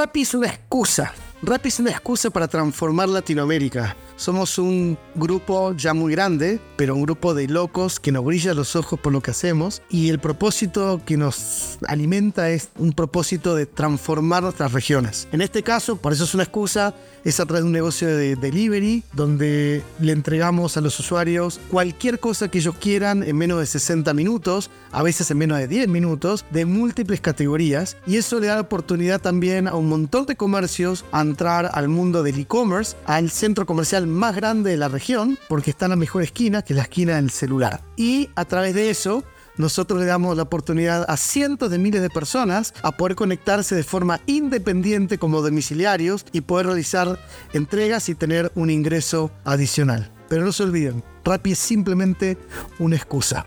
[0.00, 1.12] Rappi es una excusa.
[1.42, 3.94] Rappi es una excusa para transformar Latinoamérica.
[4.20, 8.76] Somos un grupo ya muy grande, pero un grupo de locos que nos brilla los
[8.76, 13.64] ojos por lo que hacemos y el propósito que nos alimenta es un propósito de
[13.64, 15.26] transformar nuestras regiones.
[15.32, 16.94] En este caso, por eso es una excusa,
[17.24, 22.20] es a través de un negocio de delivery donde le entregamos a los usuarios cualquier
[22.20, 25.88] cosa que ellos quieran en menos de 60 minutos, a veces en menos de 10
[25.88, 30.36] minutos, de múltiples categorías y eso le da la oportunidad también a un montón de
[30.36, 35.38] comercios a entrar al mundo del e-commerce, al centro comercial más grande de la región,
[35.48, 37.82] porque está en la mejor esquina, que es la esquina del celular.
[37.96, 39.24] Y a través de eso,
[39.56, 43.82] nosotros le damos la oportunidad a cientos de miles de personas a poder conectarse de
[43.82, 47.18] forma independiente como domiciliarios y poder realizar
[47.52, 50.10] entregas y tener un ingreso adicional.
[50.28, 52.38] Pero no se olviden, Rappi es simplemente
[52.78, 53.46] una excusa.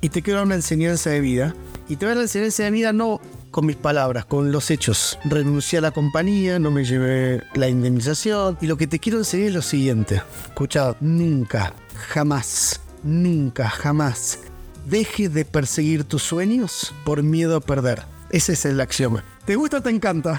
[0.00, 1.54] Y te quiero dar una enseñanza de vida.
[1.88, 3.20] Y te voy a dar una enseñanza de vida no
[3.56, 5.18] con mis palabras, con los hechos.
[5.24, 8.58] Renuncié a la compañía, no me llevé la indemnización.
[8.60, 10.20] Y lo que te quiero enseñar es lo siguiente.
[10.44, 11.72] Escucha, nunca,
[12.10, 14.40] jamás, nunca, jamás
[14.84, 18.02] dejes de perseguir tus sueños por miedo a perder.
[18.28, 19.24] Ese es el axioma.
[19.46, 20.38] ¿Te gusta o te encanta?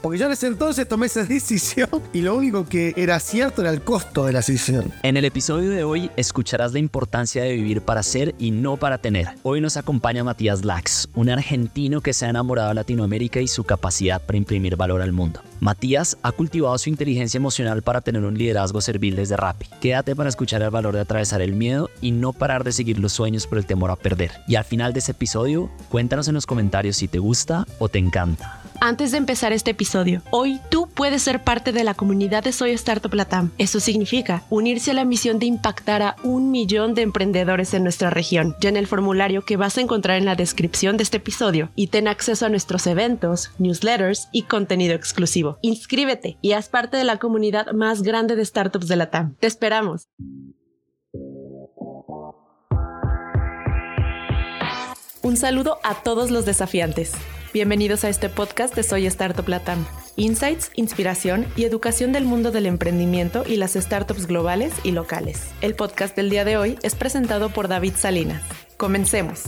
[0.00, 3.70] Porque yo en ese entonces tomé esa decisión y lo único que era cierto era
[3.70, 4.92] el costo de la decisión.
[5.02, 8.98] En el episodio de hoy escucharás la importancia de vivir para ser y no para
[8.98, 9.28] tener.
[9.42, 13.64] Hoy nos acompaña Matías Lax, un argentino que se ha enamorado de Latinoamérica y su
[13.64, 15.40] capacidad para imprimir valor al mundo.
[15.60, 19.66] Matías ha cultivado su inteligencia emocional para tener un liderazgo servil desde Rappi.
[19.80, 23.12] Quédate para escuchar el valor de atravesar el miedo y no parar de seguir los
[23.12, 24.30] sueños por el temor a perder.
[24.48, 27.98] Y al final de ese episodio, cuéntanos en los comentarios si te gusta o te
[27.98, 28.62] encanta.
[28.82, 32.70] Antes de empezar este episodio, hoy tú puedes ser parte de la comunidad de Soy
[32.70, 33.50] Startup Latam.
[33.58, 38.08] Eso significa unirse a la misión de impactar a un millón de emprendedores en nuestra
[38.08, 38.56] región.
[38.62, 42.08] En el formulario que vas a encontrar en la descripción de este episodio y ten
[42.08, 45.58] acceso a nuestros eventos, newsletters y contenido exclusivo.
[45.60, 49.34] Inscríbete y haz parte de la comunidad más grande de startups de Latam.
[49.40, 50.08] Te esperamos.
[55.22, 57.12] Un saludo a todos los desafiantes.
[57.52, 59.84] Bienvenidos a este podcast de Soy Startup Latam.
[60.14, 65.50] Insights, inspiración y educación del mundo del emprendimiento y las startups globales y locales.
[65.60, 68.44] El podcast del día de hoy es presentado por David Salinas.
[68.76, 69.42] Comencemos.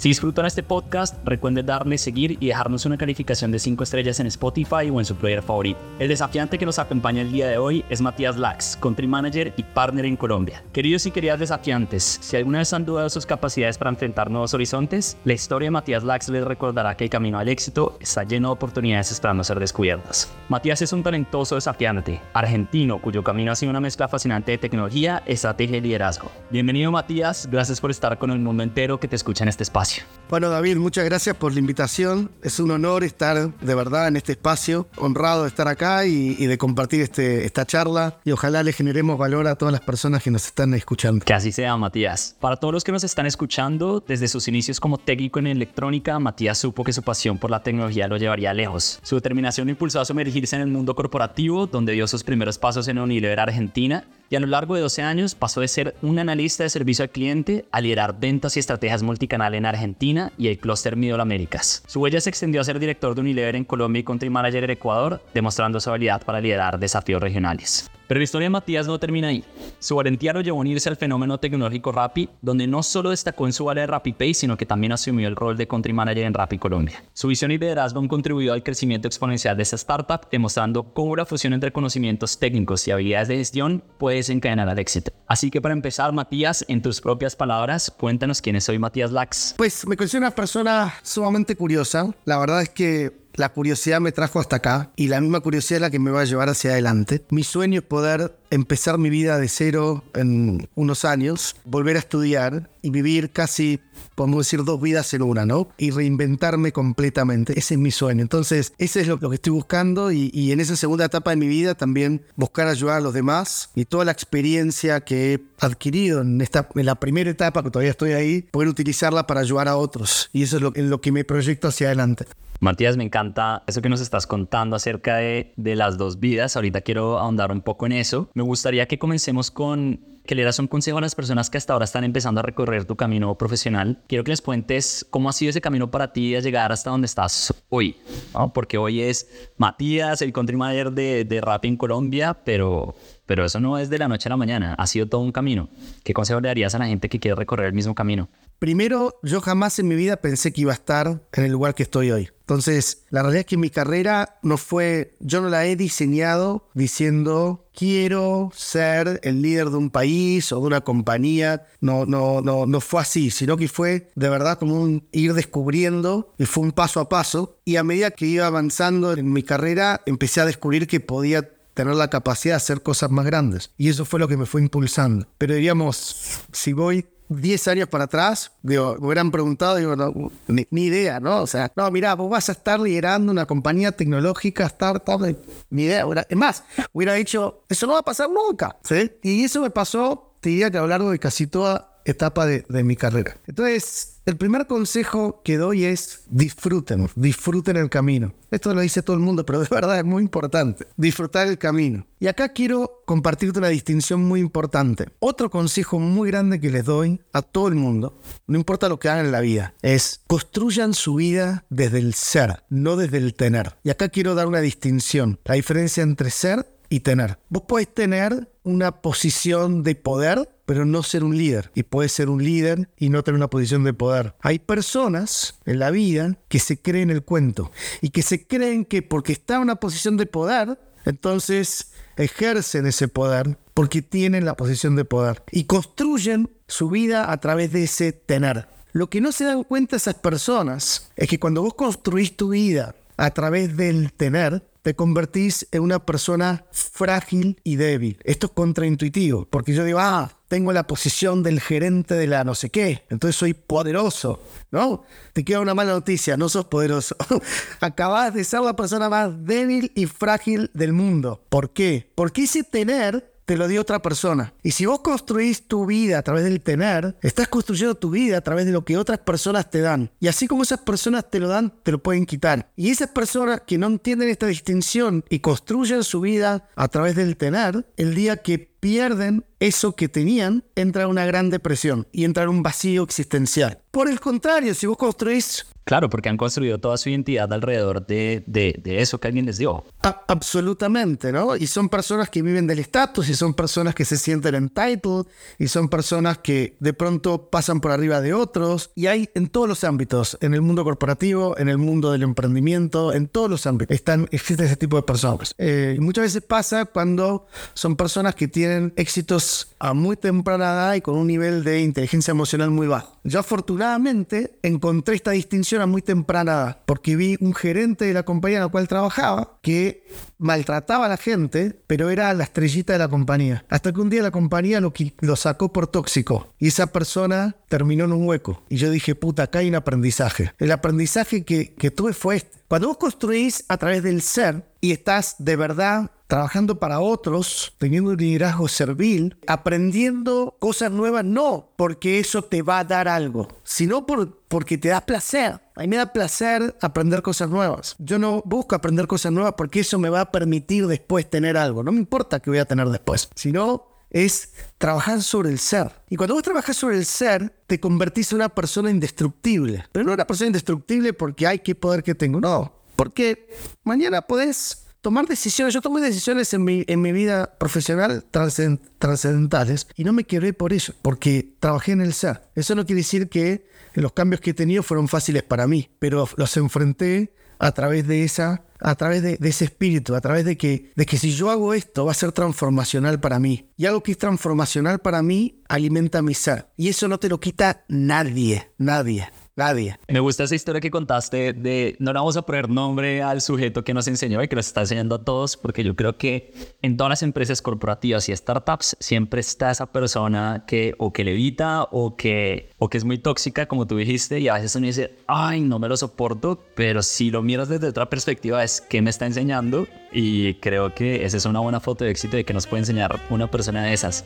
[0.00, 4.28] Si disfrutan este podcast, recuerden darle seguir y dejarnos una calificación de 5 estrellas en
[4.28, 5.78] Spotify o en su player favorito.
[5.98, 9.62] El desafiante que nos acompaña el día de hoy es Matías Lax, Country Manager y
[9.62, 10.64] Partner en Colombia.
[10.72, 14.54] Queridos y queridas desafiantes, si alguna vez han dudado de sus capacidades para enfrentar nuevos
[14.54, 18.48] horizontes, la historia de Matías Lax les recordará que el camino al éxito está lleno
[18.48, 20.32] de oportunidades esperando ser descubiertas.
[20.48, 25.22] Matías es un talentoso desafiante, argentino, cuyo camino ha sido una mezcla fascinante de tecnología,
[25.26, 26.30] estrategia y liderazgo.
[26.48, 29.89] Bienvenido Matías, gracias por estar con el mundo entero que te escucha en este espacio.
[30.30, 32.30] Bueno, David, muchas gracias por la invitación.
[32.40, 36.46] Es un honor estar de verdad en este espacio, honrado de estar acá y, y
[36.46, 38.20] de compartir este, esta charla.
[38.24, 41.24] Y ojalá le generemos valor a todas las personas que nos están escuchando.
[41.24, 42.36] Que así sea, Matías.
[42.38, 46.58] Para todos los que nos están escuchando, desde sus inicios como técnico en electrónica, Matías
[46.58, 49.00] supo que su pasión por la tecnología lo llevaría lejos.
[49.02, 52.86] Su determinación lo impulsó a sumergirse en el mundo corporativo, donde dio sus primeros pasos
[52.86, 56.62] en Unilever Argentina y a lo largo de 12 años pasó de ser un analista
[56.62, 60.96] de servicio al cliente a liderar ventas y estrategias multicanal en Argentina y el clúster
[60.96, 61.82] Middle Americas.
[61.86, 64.70] Su huella se extendió a ser director de Unilever en Colombia y country manager en
[64.70, 67.90] Ecuador, demostrando su habilidad para liderar desafíos regionales.
[68.10, 69.44] Pero la historia de Matías no termina ahí.
[69.78, 73.52] Su valentía lo llevó a unirse al fenómeno tecnológico Rappi, donde no solo destacó en
[73.52, 76.58] su área de RappiPay, sino que también asumió el rol de country manager en Rappi
[76.58, 77.04] Colombia.
[77.12, 81.24] Su visión y liderazgo han contribuido al crecimiento exponencial de esta startup, demostrando cómo la
[81.24, 85.12] fusión entre conocimientos técnicos y habilidades de gestión puede desencadenar al éxito.
[85.28, 89.54] Así que para empezar, Matías, en tus propias palabras, cuéntanos quién es hoy Matías Lax.
[89.56, 92.12] Pues me considero una persona sumamente curiosa.
[92.24, 95.82] La verdad es que la curiosidad me trajo hasta acá y la misma curiosidad es
[95.82, 97.24] la que me va a llevar hacia adelante.
[97.30, 102.68] Mi sueño es poder empezar mi vida de cero en unos años, volver a estudiar
[102.82, 103.80] y vivir casi,
[104.14, 105.68] podemos decir, dos vidas en una, ¿no?
[105.78, 107.58] Y reinventarme completamente.
[107.58, 108.22] Ese es mi sueño.
[108.22, 111.74] Entonces, ese es lo, que estoy buscando y, en esa segunda etapa de mi vida
[111.74, 116.68] también buscar ayudar a los demás y toda la experiencia que he adquirido en, esta,
[116.74, 120.30] en la primera etapa, que todavía estoy ahí, poder utilizarla para ayudar a otros.
[120.32, 122.26] Y eso es lo, en lo que me proyecto hacia adelante.
[122.60, 126.56] Matías, me encanta eso que nos estás contando acerca de, de, las dos vidas.
[126.56, 128.30] Ahorita quiero ahondar un poco en eso.
[128.34, 131.72] Me gustaría que comencemos con que le das un consejo a las personas que hasta
[131.72, 134.02] ahora están empezando a recorrer tu camino profesional.
[134.06, 137.06] Quiero que les cuentes cómo ha sido ese camino para ti de llegar hasta donde
[137.06, 137.96] estás hoy.
[138.34, 138.52] ¿no?
[138.52, 142.94] Porque hoy es Matías, el country manager de, de rap en Colombia, pero
[143.30, 145.68] pero eso no es de la noche a la mañana, ha sido todo un camino.
[146.02, 148.28] ¿Qué consejo le darías a la gente que quiere recorrer el mismo camino?
[148.58, 151.84] Primero, yo jamás en mi vida pensé que iba a estar en el lugar que
[151.84, 152.28] estoy hoy.
[152.40, 157.68] Entonces, la realidad es que mi carrera no fue, yo no la he diseñado diciendo
[157.72, 161.66] quiero ser el líder de un país o de una compañía.
[161.80, 166.34] No, no, no, no fue así, sino que fue de verdad como un ir descubriendo
[166.36, 167.60] y fue un paso a paso.
[167.64, 171.48] Y a medida que iba avanzando en mi carrera, empecé a descubrir que podía
[171.80, 173.70] tener la capacidad de hacer cosas más grandes.
[173.78, 175.26] Y eso fue lo que me fue impulsando.
[175.38, 180.66] Pero diríamos, si voy 10 años para atrás, digo, me hubieran preguntado, digo, no, ni,
[180.82, 181.40] idea, ¿no?
[181.40, 185.34] O sea, no, mira, vos vas a estar liderando una compañía tecnológica, startup,
[185.70, 186.04] ni idea.
[186.28, 189.10] Es más, hubiera dicho, eso no va a pasar nunca, ¿sí?
[189.22, 192.84] Y eso me pasó, te diría que a lo largo de casi toda etapa de,
[192.84, 193.38] mi carrera.
[193.46, 198.32] Entonces, el primer consejo que doy es disfruten, disfruten el camino.
[198.52, 200.86] Esto lo dice todo el mundo, pero de verdad es muy importante.
[200.96, 202.06] Disfrutar el camino.
[202.20, 205.08] Y acá quiero compartirte una distinción muy importante.
[205.18, 209.08] Otro consejo muy grande que les doy a todo el mundo, no importa lo que
[209.08, 213.76] hagan en la vida, es construyan su vida desde el ser, no desde el tener.
[213.82, 215.40] Y acá quiero dar una distinción.
[215.44, 217.38] La diferencia entre ser y tener.
[217.48, 221.70] Vos podés tener una posición de poder, pero no ser un líder.
[221.74, 224.34] Y puedes ser un líder y no tener una posición de poder.
[224.40, 227.70] Hay personas en la vida que se creen el cuento
[228.02, 233.08] y que se creen que porque está en una posición de poder, entonces ejercen ese
[233.08, 238.12] poder porque tienen la posición de poder y construyen su vida a través de ese
[238.12, 238.68] tener.
[238.92, 242.96] Lo que no se dan cuenta esas personas es que cuando vos construís tu vida
[243.20, 248.18] a través del tener, te convertís en una persona frágil y débil.
[248.24, 252.54] Esto es contraintuitivo, porque yo digo, ah, tengo la posición del gerente de la no
[252.54, 255.04] sé qué, entonces soy poderoso, ¿no?
[255.34, 257.14] Te queda una mala noticia, no sos poderoso.
[257.80, 261.44] Acabas de ser la persona más débil y frágil del mundo.
[261.50, 262.10] ¿Por qué?
[262.14, 264.54] Porque ese tener te lo dio otra persona.
[264.62, 268.42] Y si vos construís tu vida a través del tener, estás construyendo tu vida a
[268.42, 270.08] través de lo que otras personas te dan.
[270.20, 272.70] Y así como esas personas te lo dan, te lo pueden quitar.
[272.76, 277.36] Y esas personas que no entienden esta distinción y construyen su vida a través del
[277.36, 282.62] tener, el día que pierden eso que tenían, entra una gran depresión y entra un
[282.62, 283.78] vacío existencial.
[283.90, 288.44] Por el contrario, si vos construís Claro, porque han construido toda su identidad alrededor de,
[288.46, 289.84] de, eso que alguien les dio.
[290.28, 291.56] absolutamente, ¿no?
[291.56, 295.26] Y son personas que viven del estatus, y son personas que se sienten entitled,
[295.58, 299.68] y son personas que de pronto pasan por arriba de otros, y hay en todos
[299.68, 303.92] los ámbitos, en el mundo corporativo, en el mundo del emprendimiento, en todos los ámbitos,
[303.92, 305.56] están, existe ese tipo de personas.
[305.58, 310.94] Eh, y muchas veces pasa cuando son personas que tienen éxitos a muy temprana edad
[310.94, 313.18] y con un nivel de inteligencia emocional muy bajo.
[313.24, 318.58] Yo afortunadamente encontré esta distinción a muy temprana porque vi un gerente de la compañía
[318.58, 320.04] en la cual trabajaba que
[320.40, 323.64] maltrataba a la gente, pero era la estrellita de la compañía.
[323.68, 328.12] Hasta que un día la compañía lo, sacó por tóxico y esa persona terminó en
[328.12, 328.62] un hueco.
[328.68, 330.52] Y yo dije, puta, acá hay un aprendizaje.
[330.58, 332.58] El aprendizaje que, que tuve fue este.
[332.68, 338.10] Cuando vos construís a través del ser y estás de verdad trabajando para otros, teniendo
[338.10, 344.06] un liderazgo servil, aprendiendo cosas nuevas, no porque eso te va a dar algo, sino
[344.06, 345.60] por, porque te da placer.
[345.76, 347.94] A mí me da placer aprender cosas nuevas.
[348.00, 351.84] Yo no busco aprender cosas nuevas porque eso me va a permitir después tener algo.
[351.84, 355.92] No me importa qué voy a tener después, sino es trabajar sobre el ser.
[356.08, 359.84] Y cuando vos trabajas sobre el ser, te convertís en una persona indestructible.
[359.92, 362.72] Pero no una persona indestructible porque hay que poder que tengo, no.
[362.96, 363.48] Porque
[363.84, 365.74] mañana podés tomar decisiones.
[365.74, 370.72] Yo tomé decisiones en mi, en mi vida profesional trascendentales y no me quedé por
[370.72, 372.42] eso, porque trabajé en el ser.
[372.54, 376.28] Eso no quiere decir que los cambios que he tenido fueron fáciles para mí, pero
[376.36, 380.90] los enfrenté a través de esa a través de, ese espíritu, a través de que,
[380.96, 383.70] de que si yo hago esto va a ser transformacional para mí.
[383.76, 386.68] Y algo que es transformacional para mí alimenta mi ser.
[386.76, 389.28] Y eso no te lo quita nadie, nadie.
[389.56, 389.98] Nadie.
[390.08, 393.82] Me gusta esa historia que contaste de no le vamos a poner nombre al sujeto
[393.82, 396.96] que nos enseñó y que nos está enseñando a todos, porque yo creo que en
[396.96, 402.16] todas las empresas corporativas y startups siempre está esa persona que o que levita o
[402.16, 405.60] que, o que es muy tóxica, como tú dijiste, y a veces uno dice, ay,
[405.60, 409.26] no me lo soporto, pero si lo miras desde otra perspectiva es que me está
[409.26, 412.82] enseñando y creo que esa es una buena foto de éxito de que nos puede
[412.82, 414.24] enseñar una persona de esas.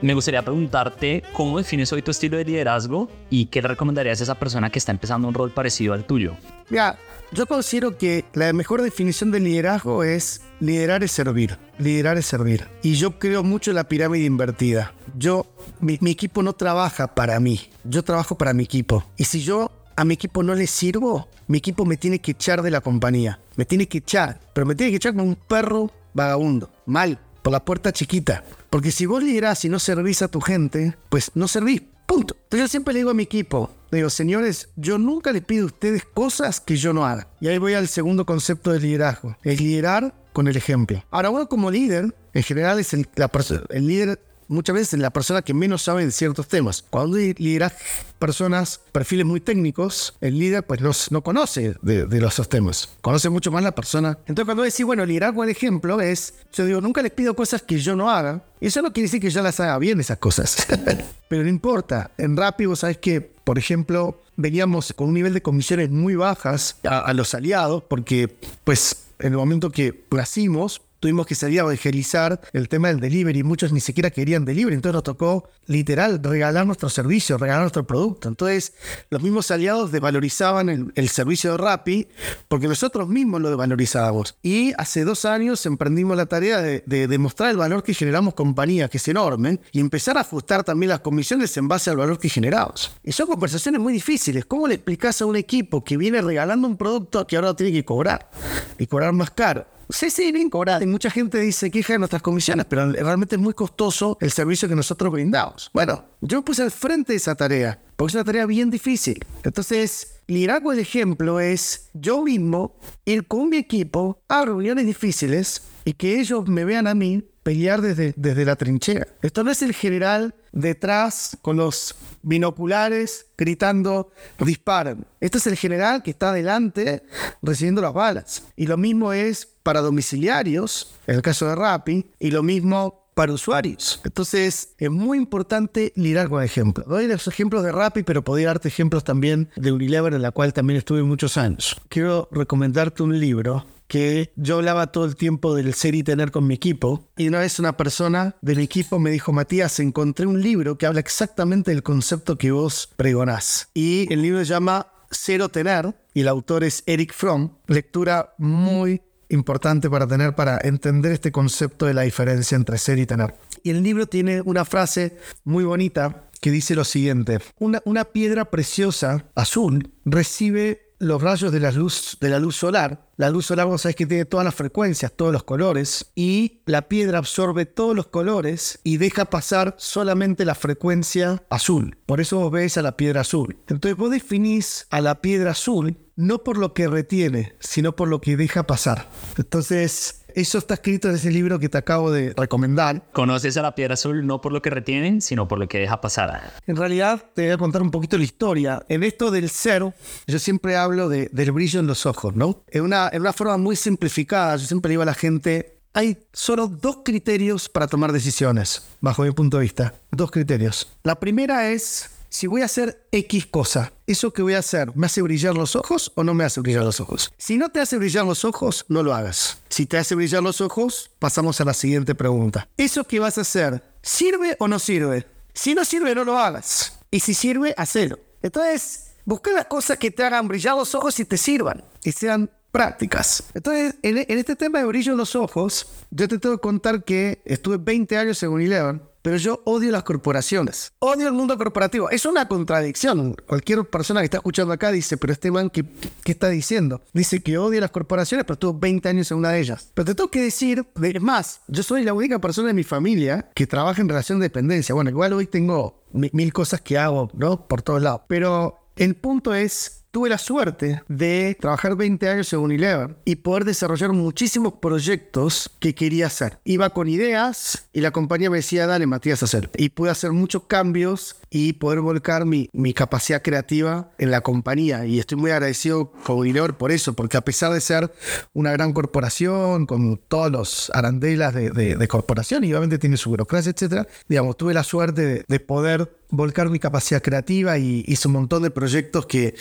[0.00, 4.22] Me gustaría preguntarte cómo defines hoy tu estilo de liderazgo y qué le recomendarías a
[4.22, 6.36] esa persona que está empezando un rol parecido al tuyo.
[6.70, 6.96] Mira,
[7.32, 11.58] yo considero que la mejor definición de liderazgo es liderar es servir.
[11.78, 12.68] Liderar es servir.
[12.82, 14.94] Y yo creo mucho en la pirámide invertida.
[15.16, 15.46] Yo,
[15.80, 19.04] mi, mi equipo no trabaja para mí, yo trabajo para mi equipo.
[19.16, 22.62] Y si yo a mi equipo no le sirvo, mi equipo me tiene que echar
[22.62, 23.40] de la compañía.
[23.56, 26.70] Me tiene que echar, pero me tiene que echar como un perro vagabundo.
[26.86, 28.44] Mal, por la puerta chiquita.
[28.70, 31.82] Porque si vos liderás y no servís a tu gente, pues no servís.
[32.06, 32.34] Punto.
[32.34, 35.66] Entonces yo siempre le digo a mi equipo, digo, señores, yo nunca les pido a
[35.66, 37.28] ustedes cosas que yo no haga.
[37.38, 39.36] Y ahí voy al segundo concepto de liderazgo.
[39.42, 41.04] Es liderar con el ejemplo.
[41.10, 43.30] Ahora, uno como líder, en general es el, la
[43.70, 46.84] el líder muchas veces la persona que menos sabe de ciertos temas.
[46.90, 47.74] Cuando lideras
[48.18, 53.52] personas, perfiles muy técnicos, el líder pues no, no conoce de, los temas, conoce mucho
[53.52, 54.18] más la persona.
[54.26, 57.78] Entonces cuando decís, bueno, liderazgo por ejemplo es, yo digo, nunca les pido cosas que
[57.78, 58.42] yo no haga.
[58.60, 60.66] Eso no quiere decir que yo las haga bien esas cosas.
[61.28, 62.10] Pero no importa.
[62.18, 66.98] En rápido, sabes que, por ejemplo, veníamos con un nivel de comisiones muy bajas a,
[66.98, 72.40] a los aliados, porque pues en el momento que nacimos, tuvimos que salir a evangelizar
[72.52, 73.42] el tema del delivery.
[73.42, 78.28] Muchos ni siquiera querían delivery, entonces nos tocó literal regalar nuestro servicio, regalar nuestro producto.
[78.28, 78.74] Entonces,
[79.10, 82.08] los mismos aliados devalorizaban el, servicio de Rappi
[82.48, 84.36] porque nosotros mismos lo devalorizábamos.
[84.42, 88.98] Y hace dos años emprendimos la tarea de, demostrar el valor que generamos compañía, que
[88.98, 92.92] es enorme, y empezar a ajustar también las comisiones en base al valor que generamos.
[93.02, 94.44] Y son conversaciones muy difíciles.
[94.44, 97.84] ¿Cómo le explicas a un equipo que viene regalando un producto que ahora tiene que
[97.84, 98.30] cobrar?
[98.78, 100.50] Y cobrar más caro Sí, sí, bien.
[100.80, 104.68] Y mucha gente dice queja de nuestras comisiones, pero realmente es muy costoso el servicio
[104.68, 105.70] que nosotros brindamos.
[105.72, 109.24] Bueno, yo me puse al frente de esa tarea, porque es una tarea bien difícil.
[109.42, 112.76] Entonces, liderazgo el ejemplo es yo mismo
[113.06, 117.80] ir con mi equipo a reuniones difíciles y que ellos me vean a mí pelear
[117.80, 119.06] desde, desde la trinchera.
[119.22, 125.06] Esto no es el general detrás con los binoculares gritando disparan.
[125.18, 127.04] Este es el general que está adelante
[127.40, 128.42] recibiendo las balas.
[128.54, 133.32] Y lo mismo es para domiciliarios, en el caso de Rappi, y lo mismo para
[133.32, 134.02] usuarios.
[134.04, 136.86] Entonces, es muy importante liderar con ejemplos.
[136.86, 140.52] Doy los ejemplos de Rappi, pero podría darte ejemplos también de Unilever, en la cual
[140.52, 141.80] también estuve muchos años.
[141.88, 146.46] Quiero recomendarte un libro que yo hablaba todo el tiempo del ser y tener con
[146.46, 147.08] mi equipo.
[147.16, 151.00] Y una vez una persona del equipo me dijo, Matías, encontré un libro que habla
[151.00, 153.68] exactamente del concepto que vos pregonás.
[153.74, 157.50] Y el libro se llama Cero Tener, y el autor es Eric Fromm.
[157.66, 163.06] Lectura muy importante para tener para entender este concepto de la diferencia entre ser y
[163.06, 163.34] tener.
[163.62, 168.44] Y el libro tiene una frase muy bonita que dice lo siguiente, una, una piedra
[168.46, 173.06] preciosa azul recibe los rayos de la luz, de la luz solar.
[173.16, 176.88] La luz solar, vos sabés que tiene todas las frecuencias, todos los colores, y la
[176.88, 181.96] piedra absorbe todos los colores y deja pasar solamente la frecuencia azul.
[182.06, 183.56] Por eso vos ves a la piedra azul.
[183.68, 188.20] Entonces vos definís a la piedra azul no por lo que retiene, sino por lo
[188.20, 189.08] que deja pasar.
[189.36, 193.02] Entonces, eso está escrito en ese libro que te acabo de recomendar.
[193.12, 196.00] Conoces a la piedra azul no por lo que retiene, sino por lo que deja
[196.00, 196.52] pasar.
[196.66, 198.82] En realidad, te voy a contar un poquito la historia.
[198.88, 199.94] En esto del cero,
[200.26, 202.62] yo siempre hablo de, del brillo en los ojos, ¿no?
[202.68, 206.68] En una, en una forma muy simplificada, yo siempre digo a la gente, hay solo
[206.68, 209.94] dos criterios para tomar decisiones, bajo mi punto de vista.
[210.12, 210.96] Dos criterios.
[211.02, 215.06] La primera es si voy a hacer X cosa, ¿eso que voy a hacer me
[215.06, 217.32] hace brillar los ojos o no me hace brillar los ojos?
[217.38, 219.58] Si no te hace brillar los ojos, no lo hagas.
[219.68, 222.68] Si te hace brillar los ojos, pasamos a la siguiente pregunta.
[222.76, 225.26] ¿Eso que vas a hacer sirve o no sirve?
[225.54, 226.98] Si no sirve, no lo hagas.
[227.10, 228.18] Y si sirve, hacelo.
[228.42, 231.82] Entonces, busca las cosas que te hagan brillar los ojos y te sirvan.
[232.04, 233.44] Y sean prácticas.
[233.54, 237.40] Entonces, en, este tema de brillo en los ojos, yo te tengo que contar que
[237.44, 240.94] estuve 20 años en Unilever pero yo odio las corporaciones.
[241.00, 242.08] Odio el mundo corporativo.
[242.08, 243.36] Es una contradicción.
[243.46, 245.84] Cualquier persona que está escuchando acá dice, pero este man, ¿qué,
[246.24, 247.02] qué está diciendo?
[247.12, 249.90] Dice que odia las corporaciones, pero estuvo 20 años en una de ellas.
[249.92, 253.50] Pero te tengo que decir, es más, yo soy la única persona de mi familia
[253.54, 254.94] que trabaja en relación de dependencia.
[254.94, 257.68] Bueno, igual hoy tengo mil cosas que hago, ¿no?
[257.68, 258.22] Por todos lados.
[258.28, 263.64] Pero el punto es tuve la suerte de trabajar 20 años en Unilever y poder
[263.64, 266.58] desarrollar muchísimos proyectos que quería hacer.
[266.64, 269.70] Iba con ideas y la compañía me decía, dale Matías, hacer.
[269.76, 275.06] Y pude hacer muchos cambios y poder volcar mi, mi capacidad creativa en la compañía.
[275.06, 278.12] Y estoy muy agradecido con Unilever por eso, porque a pesar de ser
[278.54, 283.70] una gran corporación, con todos los arandelas de, de, corporación, y obviamente tiene su burocracia,
[283.70, 288.34] etcétera, digamos, tuve la suerte de, de poder volcar mi capacidad creativa y hice un
[288.34, 289.54] montón de proyectos que,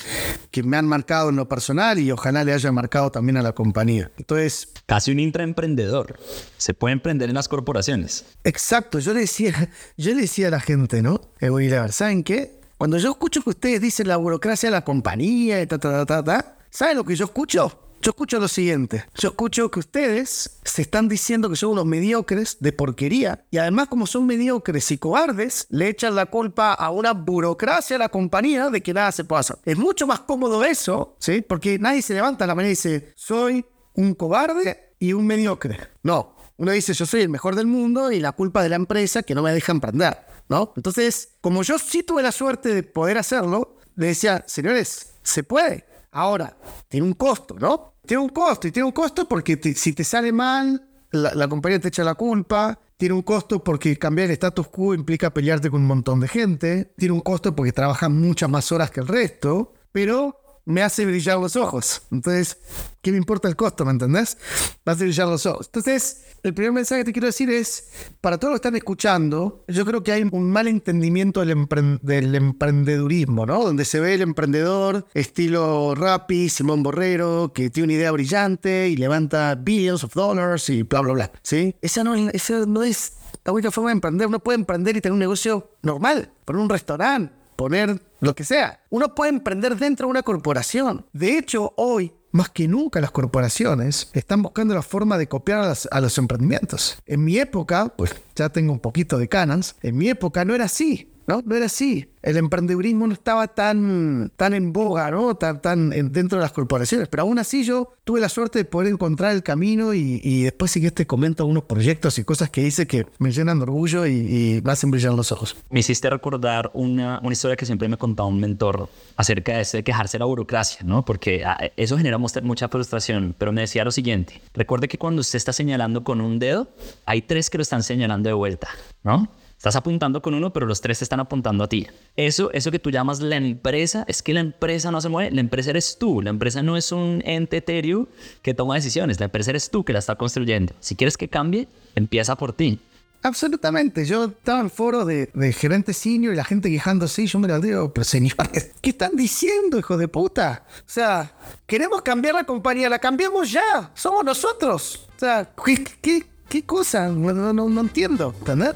[0.51, 3.53] que me han marcado en lo personal y ojalá le haya marcado también a la
[3.53, 4.12] compañía.
[4.17, 4.69] Entonces...
[4.86, 6.19] Casi un intraemprendedor.
[6.57, 8.25] Se puede emprender en las corporaciones.
[8.43, 9.00] Exacto.
[9.00, 11.21] Yo le decía, yo le decía a la gente, ¿no?
[11.39, 12.59] Eh, ¿saben qué?
[12.77, 16.57] Cuando yo escucho que ustedes dicen la burocracia de la compañía, ta, ta, ta, ta,
[16.69, 17.87] ¿saben lo que yo escucho?
[18.01, 19.05] Yo escucho lo siguiente.
[19.15, 23.87] Yo escucho que ustedes se están diciendo que son unos mediocres de porquería y además
[23.87, 28.69] como son mediocres y cobardes, le echan la culpa a una burocracia de la compañía
[28.69, 29.57] de que nada se hacer.
[29.65, 31.41] Es mucho más cómodo eso, ¿sí?
[31.41, 35.77] Porque nadie se levanta a la mañana y dice, soy un cobarde y un mediocre.
[36.03, 39.23] No, uno dice, yo soy el mejor del mundo y la culpa de la empresa
[39.23, 40.17] que no me deja emprender,
[40.49, 40.73] ¿no?
[40.75, 45.85] Entonces, como yo sí tuve la suerte de poder hacerlo, le decía, señores, se puede.
[46.17, 46.57] Ahora,
[46.88, 47.93] tiene un costo, ¿no?
[48.03, 51.79] Tiene un costo y tiene un costo porque si te sale mal, la, la, compañía
[51.79, 52.79] te echa la culpa.
[52.97, 56.91] Tiene un costo porque cambiar el status quo implica pelearte con un montón de gente.
[56.97, 59.75] Tiene un costo porque trabajas muchas más horas que el resto.
[59.91, 62.01] Pero me hace brillar los ojos.
[62.12, 62.57] Entonces,
[63.01, 63.86] ¿qué me importa el costo?
[63.86, 64.38] ¿Me entendés?
[64.86, 65.67] Me hace brillar los ojos.
[65.67, 69.63] Entonces, el primer mensaje que te quiero decir es, para todos los que están escuchando,
[69.69, 71.67] yo creo que hay un mal entendimiento del,
[72.01, 73.63] del emprendedurismo, ¿no?
[73.63, 78.97] Donde se ve el emprendedor estilo Rappi, Simón Borrero, que tiene una idea brillante y
[78.97, 81.31] levanta billions of dollars y bla, bla, bla.
[81.43, 81.75] ¿Sí?
[81.81, 83.13] Esa no, esa no es
[83.45, 84.27] la única forma de emprender.
[84.27, 88.79] Uno puede emprender y tener un negocio normal, poner un restaurante, poner lo que sea.
[88.89, 91.05] Uno puede emprender dentro de una corporación.
[91.11, 95.99] De hecho, hoy, más que nunca, las corporaciones están buscando la forma de copiar a
[95.99, 96.97] los, emprendimientos.
[97.05, 100.65] En mi época, pues ya tengo un poquito de canas, en mi época no era
[100.65, 101.11] así.
[101.27, 101.43] ¿No?
[101.46, 102.10] No era así.
[102.24, 105.36] El emprendedurismo no estaba tan, tan en boga, ¿no?
[105.36, 107.07] Tan, tan dentro de las corporaciones.
[107.07, 110.81] Pero aún así yo tuve la suerte de poder encontrar el camino y, después sí
[110.81, 114.62] que te comento unos proyectos y cosas que hice que me llenan de orgullo y,
[114.63, 115.55] me hacen brillar los ojos.
[115.69, 119.84] Me hiciste recordar una, una historia que siempre me contaba un mentor acerca de, ese,
[119.84, 121.03] quejarse de la burocracia, ¿no?
[121.03, 123.36] Porque ah, eso genera mucha frustración.
[123.38, 124.41] Pero me decía lo siguiente.
[124.53, 126.69] Recuerde que cuando usted está señalando con un dedo,
[127.05, 128.69] hay tres que lo están señalando de vuelta,
[129.03, 129.29] ¿no?
[129.57, 131.87] Estás apuntando con uno, pero los tres están apuntando a ti.
[132.15, 135.41] Eso, eso que tú llamas la empresa, es que la empresa no se mueve, la
[135.41, 136.21] empresa eres tú.
[136.21, 138.07] La empresa no es un ente etéreo
[138.43, 140.75] que toma decisiones, la empresa eres tú que la está construyendo.
[140.79, 142.79] Si quieres que cambie, empieza por ti.
[143.23, 144.05] Absolutamente.
[144.05, 147.47] Yo estaba en foro de, de gerente senior y la gente quejándose y yo me
[147.47, 150.65] lo digo, pero señores, ¿qué están diciendo, hijo de puta?
[150.81, 151.31] O sea,
[151.65, 155.08] queremos cambiar la compañía, la cambiamos ya, somos nosotros.
[155.15, 157.08] O sea, ¿qué, qué, cosa?
[157.08, 158.75] No, no, no entiendo, ¿entendés?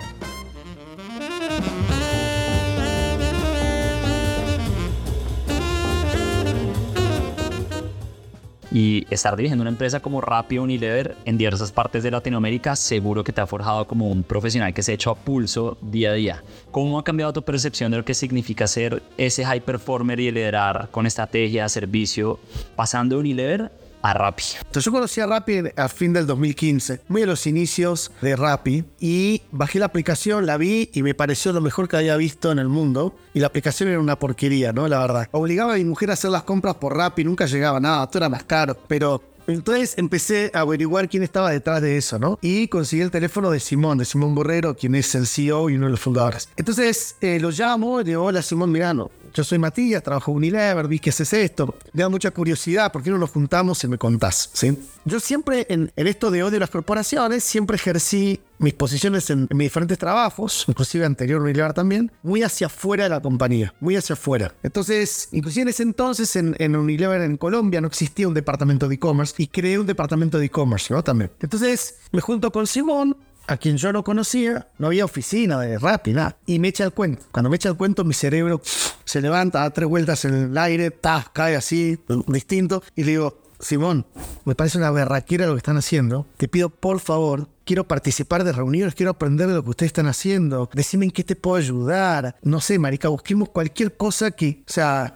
[8.71, 13.33] Y estar dirigiendo una empresa como Rappi Unilever en diversas partes de Latinoamérica seguro que
[13.33, 16.43] te ha forjado como un profesional que se ha hecho a pulso día a día.
[16.71, 20.87] ¿Cómo ha cambiado tu percepción de lo que significa ser ese high performer y liderar
[20.89, 22.39] con estrategia, servicio,
[22.75, 24.43] pasando de Unilever a Rappi.
[24.57, 28.83] Entonces yo conocí a Rappi a fin del 2015, muy a los inicios de Rappi,
[28.99, 32.59] y bajé la aplicación, la vi y me pareció lo mejor que había visto en
[32.59, 33.15] el mundo.
[33.33, 34.87] Y la aplicación era una porquería, ¿no?
[34.87, 35.29] La verdad.
[35.31, 38.29] Obligaba a mi mujer a hacer las compras por Rappi, nunca llegaba nada, todo era
[38.29, 38.77] más caro.
[38.87, 42.37] Pero entonces empecé a averiguar quién estaba detrás de eso, ¿no?
[42.41, 45.87] Y conseguí el teléfono de Simón, de Simón Borrero, quien es el CEO y uno
[45.87, 46.49] de los fundadores.
[46.55, 50.87] Entonces eh, lo llamo y digo, hola Simón Mirano, yo soy Matías, trabajo en Unilever,
[50.87, 51.75] vi que haces esto.
[51.93, 54.49] Me da mucha curiosidad, ¿por qué no nos juntamos y me contás?
[54.53, 54.77] ¿sí?
[55.05, 59.65] Yo siempre, en, esto de odio a las corporaciones, siempre ejercí mis posiciones en, mis
[59.65, 64.53] diferentes trabajos, inclusive anterior Unilever también, muy hacia afuera de la compañía, muy hacia afuera.
[64.61, 68.95] Entonces, inclusive en ese entonces en, en Unilever en Colombia no existía un departamento de
[68.95, 71.03] e-commerce y creé un departamento de e-commerce, ¿no?
[71.03, 71.31] También.
[71.39, 76.07] Entonces, me junto con Simón, a quien yo no conocía, no había oficina de rap
[76.07, 76.37] y nada.
[76.45, 77.23] Y me echa el cuento.
[77.31, 78.61] Cuando me echa el cuento, mi cerebro
[79.05, 80.97] se levanta, da tres vueltas en el aire,
[81.33, 82.83] cae así, distinto.
[82.95, 84.05] Y le digo, Simón,
[84.45, 86.25] me parece una berraquera lo que están haciendo.
[86.37, 90.07] Te pido, por favor, quiero participar de reuniones, quiero aprender de lo que ustedes están
[90.07, 90.69] haciendo.
[90.73, 92.35] Decime en qué te puedo ayudar.
[92.41, 95.15] No sé, marica, busquemos cualquier cosa que, o sea,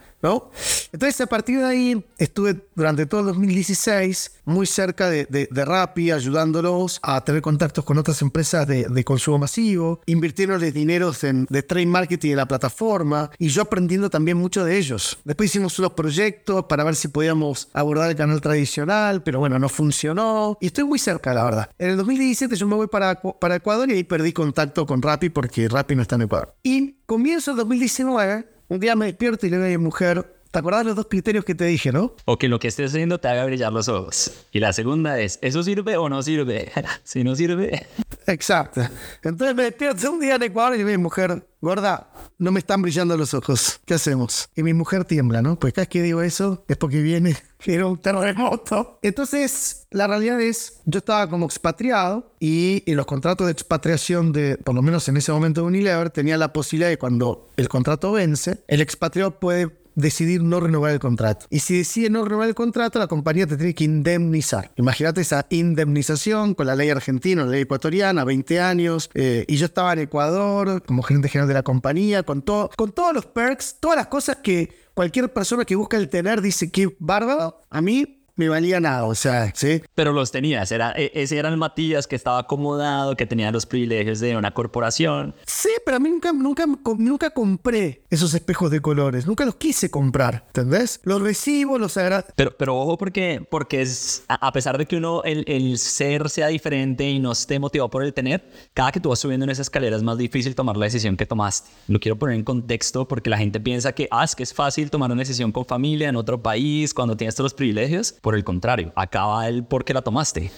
[0.92, 6.12] entonces, a partir de ahí, estuve durante todo el 2016 muy cerca de, de, Rappi,
[6.12, 11.86] ayudándolos a tener contactos con otras empresas de, consumo masivo, invirtiéndoles dineros en, de trade
[11.86, 15.20] marketing en la plataforma y yo aprendiendo también mucho de ellos.
[15.24, 19.70] Después hicimos unos proyectos para ver si podíamos abordar el canal tradicional, pero bueno, no
[19.70, 21.70] funcionó y estoy muy cerca, la verdad.
[21.78, 25.30] En el 2017 yo me voy para, para Ecuador y ahí perdí contacto con Rappi
[25.30, 26.56] porque Rappi no está en Ecuador.
[26.64, 30.60] Y comienzo el 2019 un día me despierto y le digo a mi mujer, ¿te
[30.60, 32.14] acordás de los dos criterios que te dije, no?
[32.24, 34.32] O que lo que estés haciendo te haga brillar los ojos.
[34.54, 36.72] Y la segunda es, ¿eso sirve o no sirve?
[37.04, 37.88] si no sirve...
[38.26, 38.82] Exacto.
[39.22, 43.18] Entonces me despierto un día en Ecuador y mi mujer, gorda, no me están brillando
[43.18, 43.82] los ojos.
[43.86, 44.50] ¿Qué hacemos?
[44.56, 45.60] Y mi mujer tiembla, ¿no?
[45.60, 49.00] Pues cada vez que digo eso es porque viene era un terremoto.
[49.02, 54.58] Entonces, la realidad es, yo estaba como expatriado y en los contratos de expatriación de,
[54.58, 58.14] por lo menos en ese momento de Unilever, tenía la posibilidad de cuando el contrato
[58.14, 61.46] vence, el expatriado puede decidir no renovar el contrato.
[61.50, 64.72] Y si decide no renovar el contrato, la compañía te tiene que indemnizar.
[64.76, 69.10] Imagínate esa indemnización con la ley argentina, la ley ecuatoriana, 20 años.
[69.14, 72.92] eh, y yo estaba en Ecuador como gerente general de la compañía, con, todo, con
[72.92, 76.96] todos los perks, todas las cosas que cualquier persona que busca el tener dice que
[77.00, 77.62] bárbaro.
[77.70, 79.82] A mí me valía nada, o sea, ¿sí?
[79.96, 83.66] Pero los tenías, era, e- ese era el Matías que estaba acomodado, que tenía los
[83.66, 85.34] privilegios de una corporación.
[85.46, 86.66] Sí, pero a mí nunca, nunca,
[86.98, 89.26] nunca compré esos espejos de colores.
[89.26, 91.00] Nunca los quise comprar, ¿entendés?
[91.04, 92.34] Los recibo, los agradezco.
[92.36, 96.30] Pero, pero ojo porque, porque es, a a pesar de que uno, el, el ser
[96.30, 99.50] sea diferente y no esté motivado por el tener, cada que tú vas subiendo en
[99.50, 101.70] esa escalera es más difícil tomar la decisión que tomaste.
[101.88, 104.90] Lo quiero poner en contexto porque la gente piensa que, ah, es que es fácil
[104.92, 108.16] tomar una decisión con familia en otro país cuando tienes todos los privilegios.
[108.26, 110.50] Por el contrario, acá va el por qué la tomaste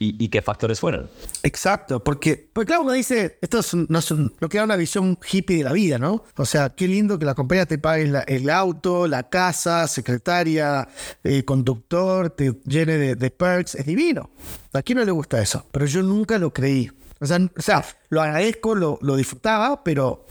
[0.00, 1.08] y, qué factores fueron.
[1.44, 5.16] Exacto, porque, porque claro, uno dice, esto es no, es un- no queda una visión
[5.30, 6.24] hippie de la vida, ¿no?
[6.36, 10.88] O sea, qué lindo que la compañía te pague el auto, la casa, secretaria,
[11.22, 14.30] eh, conductor, te llene de, de perks, es divino.
[14.72, 15.64] ¿A quién no le gusta eso?
[15.70, 16.90] Pero yo nunca lo creí.
[17.24, 20.26] O sea, o sea, lo agradezco, lo, lo disfrutaba, pero...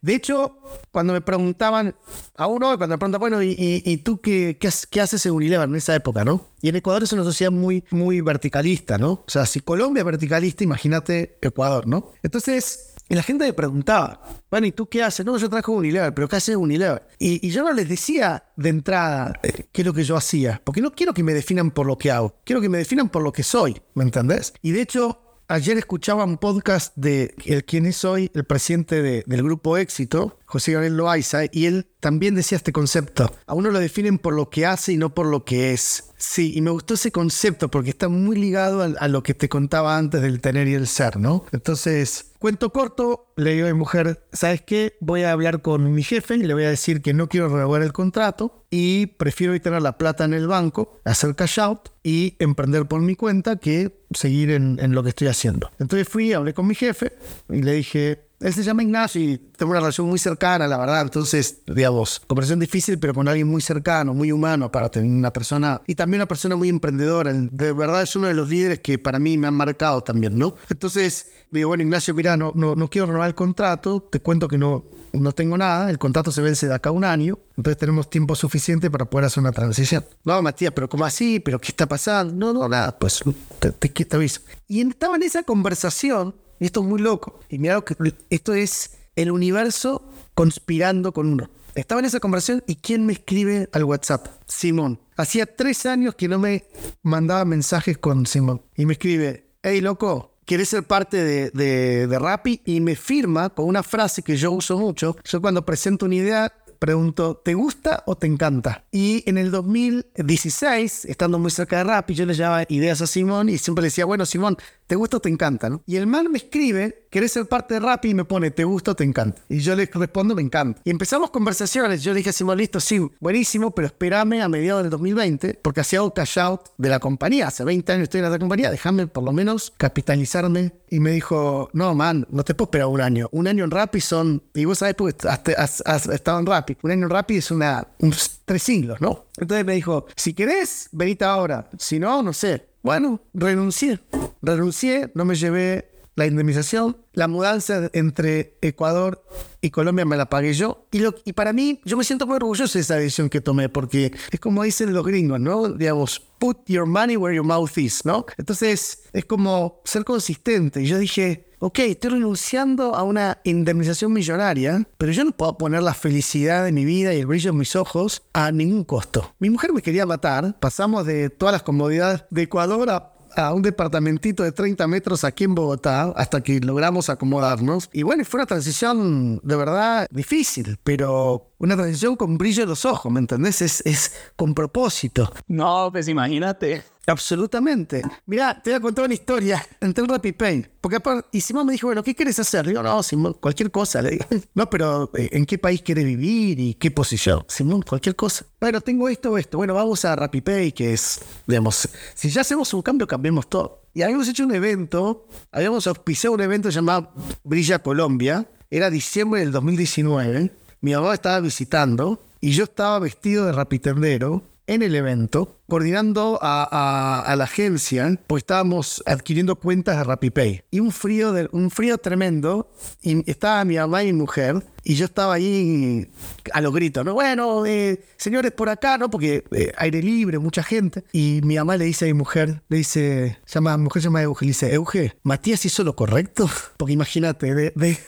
[0.00, 0.58] De hecho,
[0.90, 1.94] cuando me preguntaban,
[2.36, 5.32] a uno, cuando me preguntan, bueno, ¿y, y- y tú qué, qué, qué haces en
[5.32, 6.48] Unilever en esa época, no?
[6.62, 9.10] Y en Ecuador es una sociedad muy, muy verticalista, ¿no?
[9.12, 12.12] O sea, si Colombia es verticalista, imagínate Ecuador, ¿no?
[12.22, 15.24] Entonces, y la gente me preguntaba, bueno, ¿y tú qué haces?
[15.24, 17.06] No, yo trabajo en Unilever, pero ¿qué haces Unilever?
[17.20, 20.60] Y, y yo no les decía de entrada eh, qué es lo que yo hacía,
[20.64, 23.22] porque no quiero que me definan por lo que hago, quiero que me definan por
[23.22, 24.54] lo que soy, ¿me entendés?
[24.60, 29.22] Y de hecho, Ayer escuchaba un podcast de el quien es hoy el presidente de-
[29.26, 33.32] del grupo Éxito, José Gabriel Loaiza, y él también decía este concepto.
[33.46, 36.04] A uno lo definen por lo que hace y no por lo que es.
[36.18, 39.98] Sí, y me gustó ese concepto porque está muy ligado a, lo que te contaba
[39.98, 41.44] antes del tener y el ser, ¿no?
[41.52, 44.96] Entonces, cuento corto, le digo a mi mujer, ¿sabes qué?
[45.00, 47.82] Voy a hablar con mi jefe y le voy a decir que no quiero renovar
[47.82, 52.86] el contrato y prefiero tener la plata en el banco, hacer cash out y emprender
[52.86, 55.70] por mi cuenta que seguir en, en lo que estoy haciendo.
[55.78, 57.12] Entonces fui, hablé con mi jefe
[57.50, 61.02] y le dije, él se llama Ignacio y tengo una relación muy cercana, la verdad.
[61.02, 65.80] Entonces, digamos, conversación difícil, pero con alguien muy cercano, muy humano, para tener una persona
[65.86, 67.32] y también una persona muy emprendedora.
[67.32, 70.54] De verdad es uno de los líderes que para mí me han marcado también, ¿no?
[70.68, 74.58] Entonces, digo, bueno, Ignacio, mira, no, no, no quiero renovar el contrato, te cuento que
[74.58, 78.10] no, no tengo nada, el contrato se vence de acá a un año, entonces tenemos
[78.10, 80.04] tiempo suficiente para poder hacer una transición.
[80.24, 81.40] No, Matías, pero ¿cómo así?
[81.40, 82.34] ¿Pero qué está pasando?
[82.34, 83.22] No, no, nada, pues
[83.58, 84.40] te, te, te aviso.
[84.68, 87.94] Y estaba en esa conversación, y esto es muy loco, y mira, que
[88.30, 91.50] esto es el universo conspirando con uno.
[91.74, 94.28] Estaba en esa conversación y ¿quién me escribe al WhatsApp?
[94.46, 94.98] Simón.
[95.16, 96.64] Hacía tres años que no me
[97.02, 98.62] mandaba mensajes con Simón.
[98.76, 102.62] Y me escribe, hey loco, ¿quieres ser parte de, de, de Rappi?
[102.64, 105.16] Y me firma con una frase que yo uso mucho.
[105.24, 108.84] Yo cuando presento una idea pregunto, ¿te gusta o te encanta?
[108.90, 113.48] Y en el 2016, estando muy cerca de Rappi, yo le llevaba ideas a Simón
[113.48, 114.56] y siempre le decía, bueno, Simón,
[114.86, 115.68] ¿te gusta o te encanta?
[115.68, 115.82] ¿no?
[115.86, 118.10] Y el man me escribe, ¿querés ser parte de Rappi?
[118.10, 119.42] Y me pone, ¿te gusta o te encanta?
[119.48, 120.80] Y yo le respondo, me encanta.
[120.84, 122.02] Y empezamos conversaciones.
[122.02, 126.02] Yo le dije Simón, listo, sí, buenísimo, pero espérame a mediados del 2020, porque hacía
[126.02, 127.48] un cash out de la compañía.
[127.48, 130.72] Hace 20 años estoy en la compañía, déjame por lo menos capitalizarme.
[130.88, 133.28] Y me dijo, no, man, no te puedo esperar un año.
[133.32, 136.76] Un año en Rappi son, y vos sabés porque has, has, has estado en Rappi,
[136.82, 139.26] un año en Rappi es una, unos tres siglos, ¿no?
[139.36, 141.68] Entonces me dijo, si querés, venite ahora.
[141.78, 142.68] Si no, no sé.
[142.82, 144.00] Bueno, renuncié.
[144.42, 146.96] Renuncié, no me llevé la indemnización.
[147.12, 149.24] La mudanza entre Ecuador
[149.60, 150.86] y Colombia me la pagué yo.
[150.90, 153.68] Y, lo, y para mí, yo me siento muy orgulloso de esa decisión que tomé,
[153.68, 155.68] porque es como dicen los gringos, ¿no?
[155.68, 158.26] Digamos, put your money where your mouth is, ¿no?
[158.38, 160.82] Entonces, es como ser consistente.
[160.82, 165.82] Y yo dije, ok, estoy renunciando a una indemnización millonaria, pero yo no puedo poner
[165.82, 169.34] la felicidad de mi vida y el brillo en mis ojos a ningún costo.
[169.38, 173.62] Mi mujer me quería matar, pasamos de todas las comodidades de Ecuador a a un
[173.62, 177.88] departamentito de 30 metros aquí en Bogotá hasta que logramos acomodarnos.
[177.92, 182.84] Y bueno, fue una transición de verdad difícil, pero una transición con brillo en los
[182.84, 183.62] ojos, ¿me entendés?
[183.62, 185.32] Es, es con propósito.
[185.48, 186.82] No, pues imagínate.
[187.06, 188.02] Absolutamente.
[188.26, 189.64] Mira, te voy a contar una historia.
[189.80, 190.70] Entré en RappiPay.
[190.80, 190.98] Porque
[191.30, 192.66] y Simón me dijo, bueno, ¿qué quieres hacer?
[192.66, 194.02] Le digo, no, Simón, cualquier cosa.
[194.02, 197.44] Le digo, no, pero ¿en qué país quieres vivir y qué posición?
[197.48, 198.44] Simón, cualquier cosa.
[198.60, 199.56] Bueno, tengo esto o esto.
[199.56, 203.82] Bueno, vamos a RappiPay, que es, digamos, si ya hacemos un cambio, cambiemos todo.
[203.94, 207.12] Y habíamos hecho un evento, habíamos auspiciado un evento llamado
[207.44, 208.50] Brilla Colombia.
[208.68, 210.50] Era diciembre del 2019.
[210.80, 217.22] Mi mamá estaba visitando y yo estaba vestido de rapitendero en el evento, coordinando a,
[217.24, 220.64] a, la agencia, pues estábamos adquiriendo cuentas de RappiPay.
[220.70, 222.68] Y un frío, de, un frío tremendo,
[223.00, 226.10] y estaba mi mamá y mi mujer, y yo estaba ahí
[226.52, 227.14] a los gritos, ¿no?
[227.14, 229.08] Bueno, eh, señores, por acá, ¿no?
[229.08, 231.04] Porque eh, aire libre, mucha gente.
[231.12, 234.22] Y mi mamá le dice a mi mujer, le dice, llama, mi mujer se llama
[234.22, 236.50] Euge, le dice, Euge, Matías hizo lo correcto.
[236.76, 237.98] Porque imagínate, de, de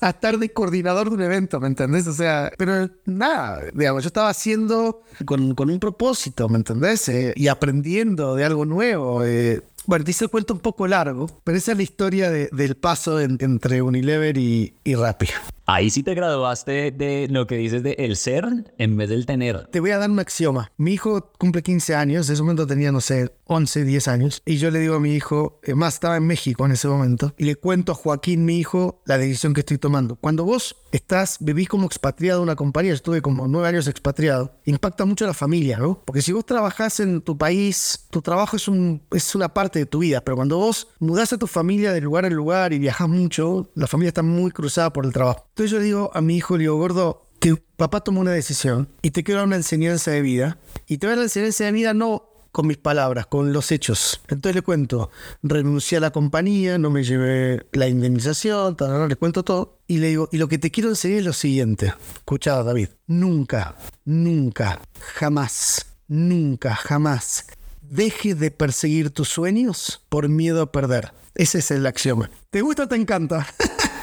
[0.00, 2.06] a estar de coordinador de un evento, ¿me entendés?
[2.06, 7.08] O sea, pero nada, digamos, yo estaba haciendo con, con un propósito, ¿me entendés?
[7.08, 9.24] Eh, y aprendiendo de algo nuevo.
[9.24, 9.62] Eh.
[9.86, 13.20] Bueno, te hice el cuento un poco largo, pero esa es la historia del paso
[13.20, 15.28] entre Unilever y, y Rappi.
[15.68, 19.66] Ahí sí te graduaste de lo que dices de el ser en vez del tener.
[19.66, 20.70] Te voy a dar un axioma.
[20.76, 24.42] Mi hijo cumple 15 años, en ese momento tenía, no sé, 11, 10 años.
[24.46, 27.46] Y yo le digo a mi hijo, más estaba en México en ese momento, y
[27.46, 30.14] le cuento a Joaquín, mi hijo, la decisión que estoy tomando.
[30.14, 34.52] Cuando vos estás, vivís como expatriado en una compañía, yo estuve como 9 años expatriado,
[34.66, 36.00] impacta mucho a la familia, ¿no?
[36.04, 38.70] Porque si vos trabajás en tu país, tu trabajo es,
[39.10, 42.24] es una parte de tu vida, pero cuando vos mudás a tu familia de lugar
[42.24, 45.44] en lugar y viajás mucho, la familia está muy cruzada por el trabajo.
[45.56, 48.90] Entonces yo le digo a mi hijo, le digo, gordo, que papá tomó una decisión
[49.00, 50.58] y te quiero dar una enseñanza de vida.
[50.86, 53.72] Y te voy a dar una enseñanza de vida no con mis palabras, con los
[53.72, 54.20] hechos.
[54.28, 55.10] Entonces le cuento,
[55.42, 58.76] renuncié a la compañía, no me llevé la indemnización,
[59.08, 59.78] le cuento todo.
[59.86, 61.94] Y le digo, y lo que te quiero enseñar es lo siguiente.
[62.16, 64.82] Escucha, David, nunca, nunca,
[65.14, 67.46] jamás, nunca, jamás
[67.80, 71.14] dejes de perseguir tus sueños por miedo a perder.
[71.34, 72.30] Ese es el axioma.
[72.50, 73.46] ¿Te gusta o te encanta?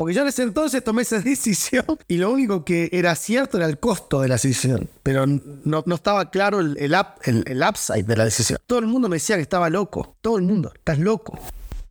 [0.00, 3.66] Porque yo en ese entonces tomé esa decisión y lo único que era cierto era
[3.66, 4.88] el costo de la decisión.
[5.02, 6.94] Pero no, no estaba claro el, el,
[7.44, 8.58] el, upside de la decisión.
[8.66, 10.16] Todo el mundo me decía que estaba loco.
[10.22, 11.38] Todo el mundo, estás loco.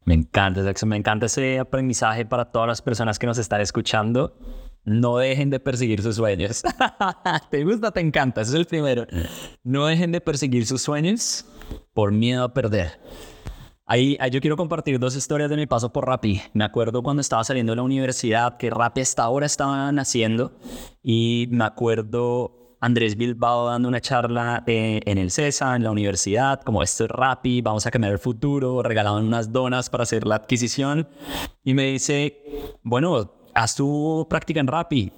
[0.05, 4.35] Me encanta, me encanta ese aprendizaje para todas las personas que nos están escuchando.
[4.85, 6.63] No dejen de perseguir sus sueños.
[7.51, 7.91] ¿Te gusta?
[7.91, 8.41] Te encanta.
[8.41, 9.05] Ese es el primero.
[9.63, 11.45] No dejen de perseguir sus sueños
[11.93, 12.99] por miedo a perder.
[13.91, 16.39] Ahí, yo quiero compartir dos historias de mi paso por Rappi.
[16.53, 20.51] Me acuerdo cuando estaba saliendo de la universidad, que Rappi hasta ahora estaba naciendo,
[21.01, 26.61] y me acuerdo Andrés Bilbao dando una charla eh, en el CESA, en la universidad,
[26.61, 30.35] como esto es Rappi, vamos a cambiar el futuro, regalaban unas donas para hacer la
[30.35, 31.09] adquisición,
[31.63, 32.43] y me dice,
[32.83, 35.11] bueno, haz tu práctica en Rappi.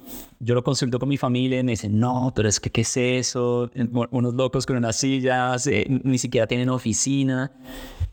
[0.44, 2.96] Yo lo consulto con mi familia y me dicen, no, pero es que, ¿qué es
[2.96, 3.70] eso?
[4.10, 7.52] Unos locos con unas sillas, eh, ni siquiera tienen oficina.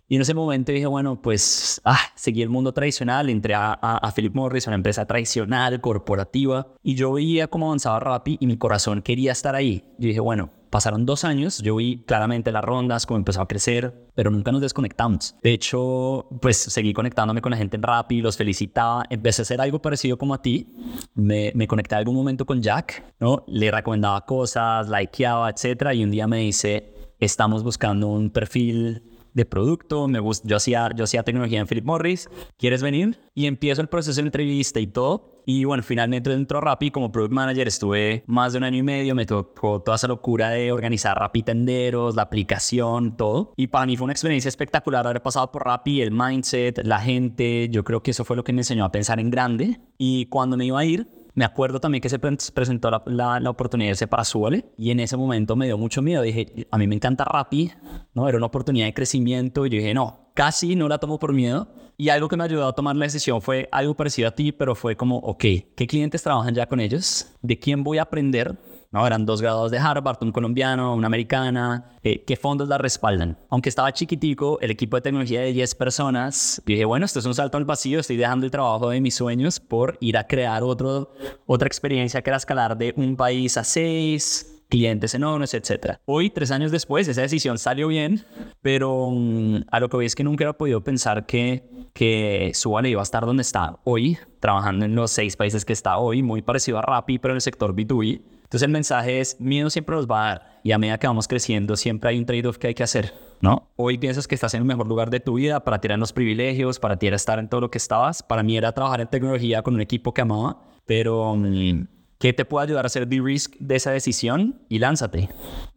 [0.07, 4.11] Y en ese momento dije, bueno, pues ah, seguí el mundo tradicional, entré a, a,
[4.11, 9.01] Philip Morris, una empresa tradicional, corporativa, y yo veía cómo avanzaba Rappi y mi corazón
[9.01, 9.83] quería estar ahí.
[9.97, 14.07] Yo dije, bueno, pasaron dos años, yo vi claramente las rondas, cómo empezó a crecer,
[14.15, 15.35] pero nunca nos desconectamos.
[15.41, 19.61] De hecho, pues seguí conectándome con la gente en Rappi, los felicitaba, empecé a hacer
[19.61, 20.67] algo parecido como a ti,
[21.15, 23.43] me, me conecté algún momento con Jack, ¿no?
[23.47, 29.03] Le recomendaba cosas, likeaba, etcétera, y un día me dice, estamos buscando un perfil
[29.33, 33.19] de producto, me gusta, yo hacía, yo hacía tecnología en Philip Morris, ¿quieres venir?
[33.35, 35.43] Y empiezo el proceso de entrevista y todo.
[35.45, 38.83] Y bueno, finalmente dentro de Rappi como Product Manager estuve más de un año y
[38.83, 43.53] medio, me tocó toda esa locura de organizar Rappi Tenderos, la aplicación, todo.
[43.55, 47.67] Y para mí fue una experiencia espectacular haber pasado por Rappi, el mindset, la gente,
[47.71, 49.79] yo creo que eso fue lo que me enseñó a pensar en grande.
[49.97, 53.91] Y cuando me iba a ir, me acuerdo también que se presentó la, oportunidad de
[53.91, 56.21] irse para Súbale y en ese momento me dio mucho miedo.
[56.21, 57.71] Dije, a mí me encanta Rappi,
[58.13, 58.27] ¿no?
[58.27, 61.67] Era una oportunidad de crecimiento y yo dije, no, casi no la tomo por miedo.
[61.97, 64.73] Y algo que me ayudó a tomar la decisión fue algo parecido a ti, pero
[64.73, 65.43] fue como, ok,
[65.75, 67.27] ¿qué clientes trabajan ya con ellos?
[67.41, 68.57] ¿De quién voy a aprender?
[68.91, 69.05] ¿No?
[69.05, 71.91] Eran dos grados de Harvard, un colombiano, una americana.
[72.03, 73.37] Eh, ¿Qué fondos la respaldan?
[73.49, 77.35] Aunque estaba chiquitico, el equipo de tecnología de 10 personas, dije, bueno, esto es un
[77.35, 81.11] salto al vacío, estoy dejando el trabajo de mis sueños por ir a crear otro,
[81.45, 85.97] otra experiencia que era escalar de un país a seis, clientes enormes, etc.
[86.05, 88.23] Hoy, tres años después, esa decisión salió bien,
[88.61, 92.89] pero mm, a lo que voy es que nunca había podido pensar que, que Subale
[92.89, 96.41] iba a estar donde está hoy, trabajando en los seis países que está hoy, muy
[96.41, 98.21] parecido a Rappi, pero en el sector B2B.
[98.49, 101.27] Entonces el mensaje es, miedo siempre nos va a dar y a medida que vamos
[101.27, 103.69] creciendo siempre hay un trade-off que hay que hacer, ¿no?
[103.75, 106.79] Hoy piensas que estás en el mejor lugar de tu vida para tirar los privilegios,
[106.79, 108.23] para ti era estar en todo lo que estabas.
[108.23, 111.83] Para mí era trabajar en tecnología con un equipo que amaba, pero mm,
[112.17, 114.59] ¿qué te puede ayudar a hacer de risk de esa decisión?
[114.67, 115.29] Y lánzate,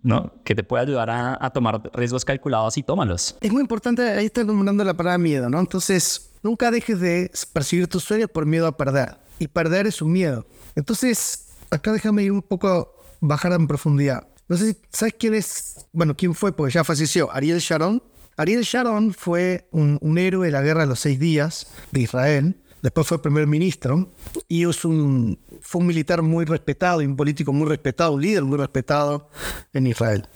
[0.03, 0.33] ¿no?
[0.43, 3.37] ¿Qué te puede ayudar a, tomar riesgos calculados y tómalos?
[3.43, 5.61] Es muy importante, ahí estás nombrando la palabra miedo, ¿no?
[5.61, 9.19] Entonces, nunca dejes de perseguir tus sueños por miedo a perder.
[9.39, 10.47] Y perder es un miedo.
[10.75, 14.29] Entonces, acá déjame ir un poco, bajar en profundidad.
[14.49, 18.03] No sé si sabes quién es, bueno, quién fue, porque ya falleció, Ariel Sharon.
[18.37, 22.62] Ariel Sharon fue un, héroe de la guerra de los seis días de Israel.
[22.83, 24.13] Después fue primer ministro
[24.49, 28.43] y es un, fue un militar muy respetado y un político muy respetado, un líder
[28.43, 29.31] muy respetado
[29.73, 30.29] en Israel.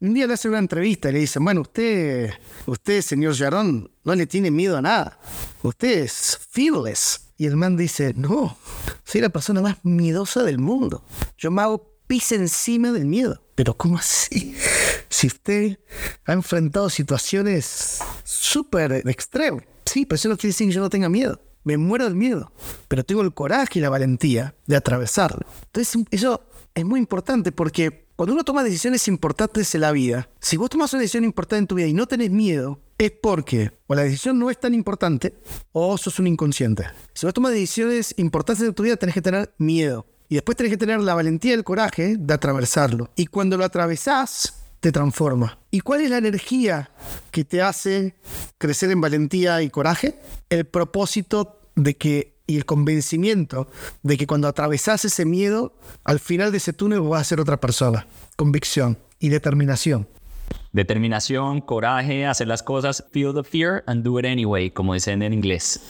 [0.00, 2.30] Un día le hace una entrevista y le dice, bueno, usted,
[2.66, 5.20] usted, señor Sharon, no le tiene miedo a nada.
[5.62, 7.32] Usted es fearless.
[7.38, 8.56] Y el man dice, no,
[9.04, 11.04] soy la persona más miedosa del mundo.
[11.38, 13.42] Yo me hago pis encima del miedo.
[13.54, 14.54] Pero ¿cómo así?
[15.08, 15.78] Si usted
[16.24, 19.64] ha enfrentado situaciones súper extremas.
[19.84, 21.40] Sí, pero eso no quiere decir que yo no tenga miedo.
[21.64, 22.52] Me muero del miedo.
[22.88, 25.46] Pero tengo el coraje y la valentía de atravesarlo.
[25.66, 26.42] Entonces, eso
[26.74, 30.92] es muy importante porque cuando uno toma decisiones importantes en la vida, si vos tomas
[30.92, 34.38] una decisión importante en tu vida y no tenés miedo, es porque o la decisión
[34.38, 35.34] no es tan importante
[35.72, 36.86] o sos un inconsciente.
[37.14, 40.06] Si vos tomas decisiones importantes en tu vida, tenés que tener miedo.
[40.28, 43.10] Y después tenés que tener la valentía y el coraje de atravesarlo.
[43.16, 45.60] Y cuando lo atravesás, te transforma.
[45.70, 46.90] ¿Y cuál es la energía
[47.30, 48.16] que te hace
[48.58, 50.18] crecer en valentía y coraje?
[50.50, 53.68] El propósito de que y el convencimiento
[54.02, 57.60] de que cuando atravesás ese miedo, al final de ese túnel vas a ser otra
[57.60, 58.08] persona.
[58.34, 60.08] Convicción y determinación.
[60.72, 65.32] Determinación, coraje, hacer las cosas, feel the fear and do it anyway, como dicen en
[65.32, 65.80] inglés.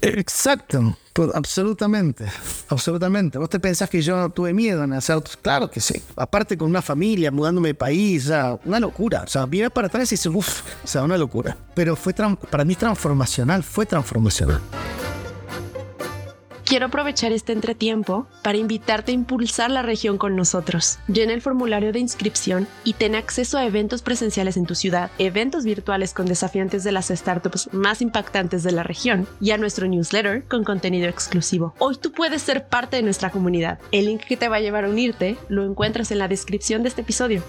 [0.00, 2.26] Exacto, pues, absolutamente,
[2.68, 3.38] absolutamente.
[3.38, 5.22] ¿Vos te pensás que yo no tuve miedo en hacer?
[5.42, 6.02] Claro que sí.
[6.16, 9.22] Aparte con una familia, mudándome de país, o una locura.
[9.24, 11.56] O sea, para atrás y dices, uff, o sea, una locura.
[11.74, 14.60] Pero fue para mí transformacional, fue transformacional.
[16.72, 20.98] Quiero aprovechar este entretiempo para invitarte a impulsar la región con nosotros.
[21.06, 25.64] Llena el formulario de inscripción y ten acceso a eventos presenciales en tu ciudad, eventos
[25.64, 30.44] virtuales con desafiantes de las startups más impactantes de la región y a nuestro newsletter
[30.48, 31.74] con contenido exclusivo.
[31.78, 33.78] Hoy tú puedes ser parte de nuestra comunidad.
[33.90, 36.88] El link que te va a llevar a unirte lo encuentras en la descripción de
[36.88, 37.42] este episodio.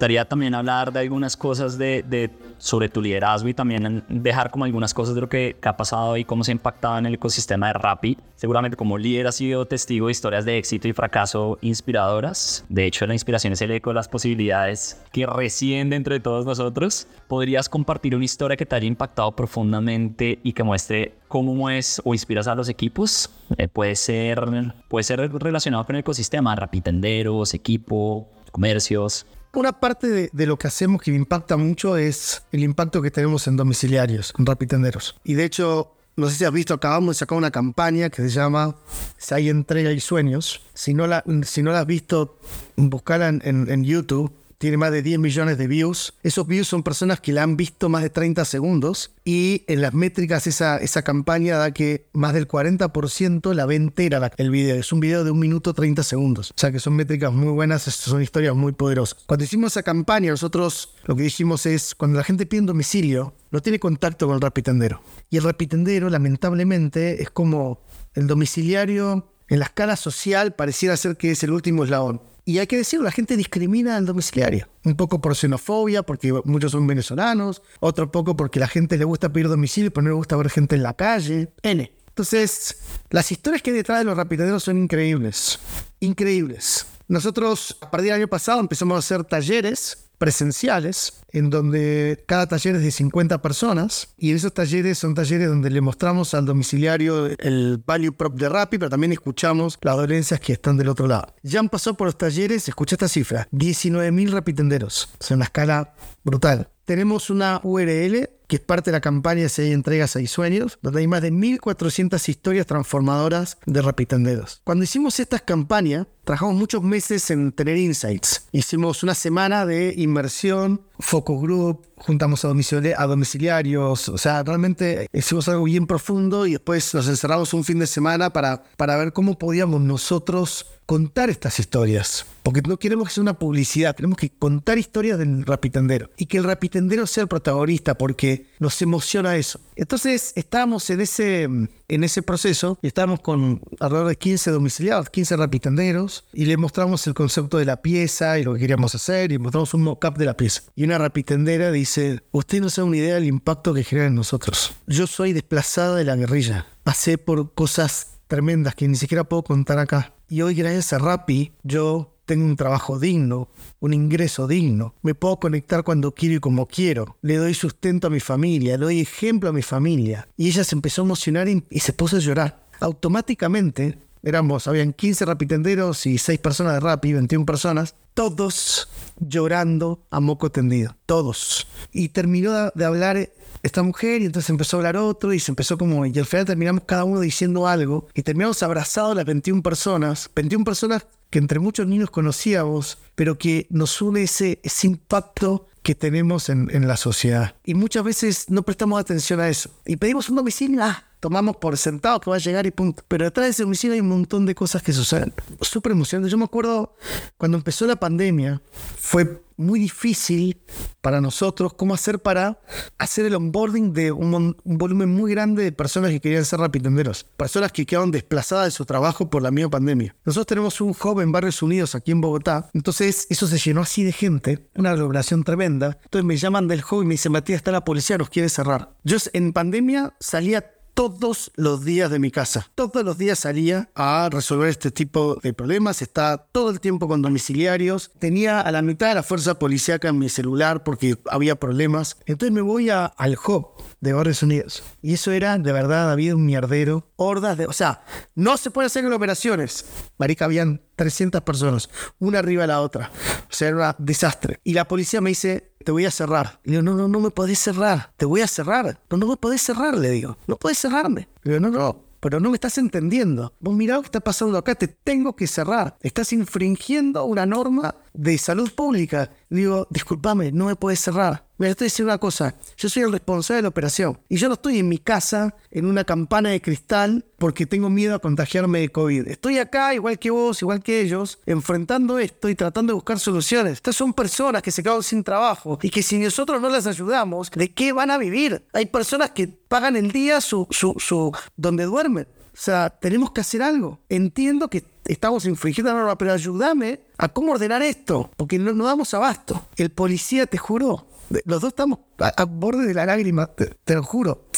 [0.00, 4.94] Gustaría también hablar de algunas cosas de, sobre tu liderazgo y también dejar como algunas
[4.94, 7.74] cosas de lo que, ha pasado y cómo se ha impactado en el ecosistema de
[7.74, 8.16] Rappi.
[8.34, 12.64] Seguramente como líder has sido testigo de historias de éxito y fracaso inspiradoras.
[12.70, 16.46] De hecho, la inspiración es el eco de las posibilidades que residen dentro de todos
[16.46, 17.06] nosotros.
[17.28, 22.14] ¿Podrías compartir una historia que te haya impactado profundamente y que muestre cómo es o
[22.14, 23.28] inspiras a los equipos?
[23.58, 24.48] Eh, puede, ser,
[24.88, 29.26] puede ser relacionado con el ecosistema, Tenderos, equipo, comercios.
[29.52, 33.48] Una parte de, lo que hacemos que me impacta mucho es el impacto que tenemos
[33.48, 35.18] en domiciliarios, en rapitenderos.
[35.24, 38.28] Y de hecho, no sé si has visto, acabamos de sacar una campaña que se
[38.28, 38.76] llama
[39.16, 40.62] Si hay entrega y sueños.
[40.72, 42.38] Si no la, si no la has visto,
[42.76, 46.12] buscala en, en YouTube tiene más de 10 millones de views.
[46.22, 49.94] Esos views son personas que la han visto más de 30 segundos y en las
[49.94, 54.76] métricas esa, esa campaña da que más del 40% la ve entera el video.
[54.76, 56.50] Es un video de un minuto 30 segundos.
[56.50, 59.24] O sea que son métricas muy buenas, son historias muy poderosas.
[59.24, 63.32] Cuando hicimos esa campaña, nosotros lo que dijimos es, cuando la gente pide un domicilio,
[63.50, 65.00] no tiene contacto con el rapitendero.
[65.30, 67.80] Y el rapitendero, lamentablemente, es como
[68.12, 72.20] el domiciliario en la escala social pareciera ser que es el último eslabón.
[72.50, 74.68] Y hay que decirlo, la gente discrimina al domiciliario.
[74.82, 79.32] Un poco por xenofobia, porque muchos son venezolanos, otro poco porque la gente le gusta
[79.32, 81.52] pedir domicilio, pero no le gusta ver gente en la calle.
[81.62, 81.92] N.
[82.08, 82.78] Entonces,
[83.10, 85.60] las historias que hay detrás de los rapideros son increíbles.
[86.00, 86.86] Increíbles.
[87.06, 92.76] Nosotros, a partir del año pasado, empezamos a hacer talleres presenciales, en donde cada taller
[92.76, 97.24] es de 50 personas, y en esos talleres son talleres donde le mostramos al domiciliario
[97.24, 101.34] el value prop de Rappi, pero también escuchamos las dolencias que están del otro lado.
[101.42, 106.68] Ya han pasado por los talleres, escucha esta cifra, 19.000 rapitenderos, sea, una escala brutal.
[106.84, 111.00] Tenemos una URL que es parte de la campaña Si hay entregas, hay sueños, donde
[111.00, 114.60] hay más de 1.400 historias transformadoras de rapitenderos.
[114.64, 118.48] Cuando hicimos estas campañas, trabajamos muchos meses en tener insights.
[118.50, 125.48] Hicimos una semana de inmersión, focus group, juntamos a, a domiciliarios, o sea, realmente hicimos
[125.48, 129.38] algo bien profundo y después nos encerramos un fin de semana para, para ver cómo
[129.38, 132.26] podíamos nosotros contar estas historias.
[132.42, 136.10] Porque no queremos que sea una publicidad, tenemos que contar historias del rapitendero.
[136.16, 139.60] Y que el rapitendero sea el protagonista, porque nos emociona eso.
[139.76, 145.36] Entonces estábamos en ese, en ese proceso y estábamos con alrededor de 15 domiciliados, 15
[145.36, 149.38] rapitenderos, y le mostramos el concepto de la pieza y lo que queríamos hacer, y
[149.38, 150.62] mostramos un mock-up de la pieza.
[150.74, 154.72] Y una rapitendera dice, usted no sabe una idea del impacto que genera en nosotros.
[154.86, 156.66] Yo soy desplazada de la guerrilla.
[156.82, 160.14] Pasé por cosas tremendas que ni siquiera puedo contar acá.
[160.28, 163.48] Y hoy gracias a Rappi yo tengo un trabajo digno,
[163.80, 168.10] un ingreso digno, me puedo conectar cuando quiero y como quiero, le doy sustento a
[168.10, 170.28] mi familia, le doy ejemplo a mi familia.
[170.36, 172.68] Y ella se empezó a emocionar y, se puso a llorar.
[172.78, 180.20] Automáticamente, éramos, habían 15 rapitenderos y 6 personas de Rappi, 21 personas, todos llorando a
[180.20, 181.66] moco tendido, todos.
[181.90, 183.28] Y terminó de hablar
[183.62, 186.46] esta mujer y entonces empezó a hablar otro y se empezó como, y al final
[186.46, 191.60] terminamos cada uno diciendo algo y terminamos abrazados las 21 personas, 21 personas que entre
[191.60, 197.54] muchos niños conocíamos, pero que nos une ese, impacto que tenemos en, en, la sociedad.
[197.64, 199.70] Y muchas veces no prestamos atención a eso.
[199.86, 203.04] Y pedimos un domicilio, ah, tomamos por sentado que va a llegar y punto.
[203.06, 205.32] Pero detrás de ese domicilio hay un montón de cosas que suceden.
[205.60, 206.30] Súper emocionante.
[206.30, 206.96] Yo me acuerdo
[207.36, 208.60] cuando empezó la pandemia,
[208.98, 210.58] fue muy difícil
[211.02, 212.58] para nosotros cómo hacer para
[212.98, 217.70] hacer el onboarding de un, volumen muy grande de personas que querían ser rapitenderos, personas
[217.70, 220.16] que quedaron desplazadas de su trabajo por la misma pandemia.
[220.24, 224.02] Nosotros tenemos un hub en Barrios Unidos aquí en Bogotá, entonces eso se llenó así
[224.02, 225.98] de gente, una aglomeración tremenda.
[226.04, 228.94] Entonces me llaman del hub y me dicen, Matías, está la policía, nos quiere cerrar.
[229.04, 230.64] Yo en pandemia salía
[231.00, 232.70] todos los días de mi casa.
[232.74, 236.02] Todos los días salía a resolver este tipo de problemas.
[236.02, 238.10] Estaba todo el tiempo con domiciliarios.
[238.18, 242.18] Tenía a la mitad de la fuerza policíaca en mi celular porque había problemas.
[242.26, 243.68] Entonces me voy a, al hub
[244.00, 244.82] de Barrios Unidos.
[245.00, 247.06] Y eso era, de verdad, había un mierdero.
[247.16, 247.64] Hordas de...
[247.64, 249.86] O sea, no se puede hacer operaciones.
[250.18, 251.88] Marica, habían 300 personas,
[252.18, 253.10] una arriba de la otra.
[253.48, 254.60] O sea, era un desastre.
[254.64, 256.60] Y la policía me dice, te voy a cerrar.
[256.62, 258.12] Yo, no, no, no me podés cerrar.
[258.18, 259.00] Te voy a cerrar.
[259.08, 260.36] No, no me podés cerrar, le digo.
[260.46, 261.30] No podés cerrarme.
[261.42, 263.54] Y yo, no, no, pero no me estás entendiendo.
[263.60, 265.96] Vos mirá lo que está pasando acá, te tengo que cerrar.
[266.02, 269.30] Estás infringiendo una norma de salud pública.
[269.48, 271.46] Digo, discúlpame, no me puedes cerrar.
[271.58, 274.54] Mira, estoy diciendo una cosa, yo soy el responsable de la operación y yo no
[274.54, 278.88] estoy en mi casa en una campana de cristal porque tengo miedo a contagiarme de
[278.88, 279.28] COVID.
[279.28, 283.74] Estoy acá, igual que vos, igual que ellos, enfrentando esto y tratando de buscar soluciones.
[283.74, 287.50] Estas son personas que se quedan sin trabajo y que si nosotros no les ayudamos,
[287.50, 288.64] ¿de qué van a vivir?
[288.72, 292.26] Hay personas que pagan el día su, su, su donde duermen.
[292.54, 294.00] O sea, tenemos que hacer algo.
[294.08, 294.80] Entiendo que
[295.12, 299.66] estamos infringiendo la norma, pero ayúdame a cómo ordenar esto, porque no, no damos abasto.
[299.76, 301.08] El policía te juró,
[301.44, 304.48] los dos estamos a, borde de la lágrima, te, lo juro,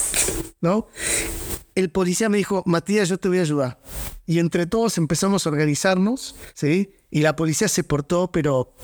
[0.61, 0.89] ¿no?
[1.75, 3.81] El policía me dijo, Matías, yo te voy a ayudar.
[4.27, 6.95] Y entre todos empezamos a organizarnos, ¿sí?
[7.11, 8.75] Y la policía se portó, pero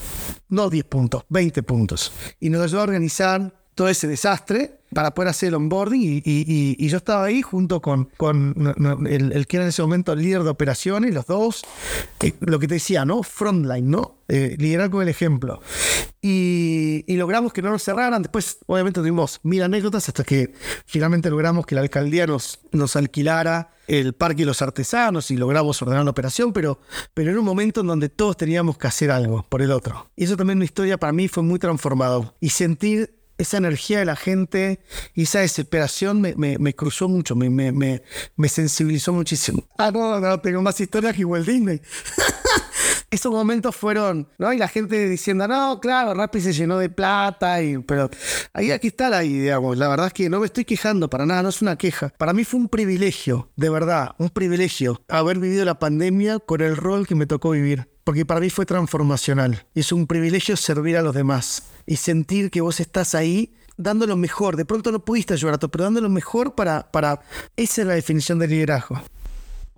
[0.49, 2.13] no 10 puntos, 20 puntos.
[2.41, 6.89] Y nos ayudó a organizar todo ese desastre para poder hacer el onboarding y, y,
[6.89, 10.51] yo estaba ahí junto con, con el, que era en ese momento el líder de
[10.51, 11.63] operaciones, los dos,
[12.41, 13.23] lo que te decía, ¿no?
[13.23, 14.17] Frontline, ¿no?
[14.27, 15.63] Eh, liderar con el ejemplo.
[16.21, 18.23] Y, logramos que no nos cerraran.
[18.23, 20.53] Después, obviamente, tuvimos mil anécdotas hasta que
[20.85, 25.81] finalmente logramos que la alcaldía nos, nos alquilara el Parque de los Artesanos y logramos
[25.83, 26.81] ordenar la operación, pero,
[27.15, 30.11] pero en un momento en donde todos teníamos que hacer algo por el otro.
[30.17, 32.35] Y eso también una historia para mí fue muy transformador.
[32.41, 34.81] Y sentir esa energía de la gente
[35.15, 39.65] y esa desesperación me, me, cruzó mucho, me, me, me, sensibilizó muchísimo.
[39.79, 41.81] Ah, no, no, tengo más historias que Walt Disney.
[43.11, 44.53] Esos momentos fueron, ¿no?
[44.53, 48.11] Y la gente diciendo, no, claro, Rappi se llenó de plata, y, pero
[48.53, 49.59] ahí aquí está la idea.
[49.77, 52.13] La verdad es que no me estoy quejando para nada, no es una queja.
[52.19, 56.77] Para mí fue un privilegio, de verdad, un privilegio haber vivido la pandemia con el
[56.77, 59.67] rol que me tocó vivir porque para mí fue transformacional.
[59.75, 64.17] Es un privilegio servir a los demás y sentir que vos estás ahí dando lo
[64.17, 64.57] mejor.
[64.57, 67.21] De pronto no pudiste ayudar a todos, pero dando lo mejor para, para...
[67.55, 68.99] Esa es la definición de liderazgo.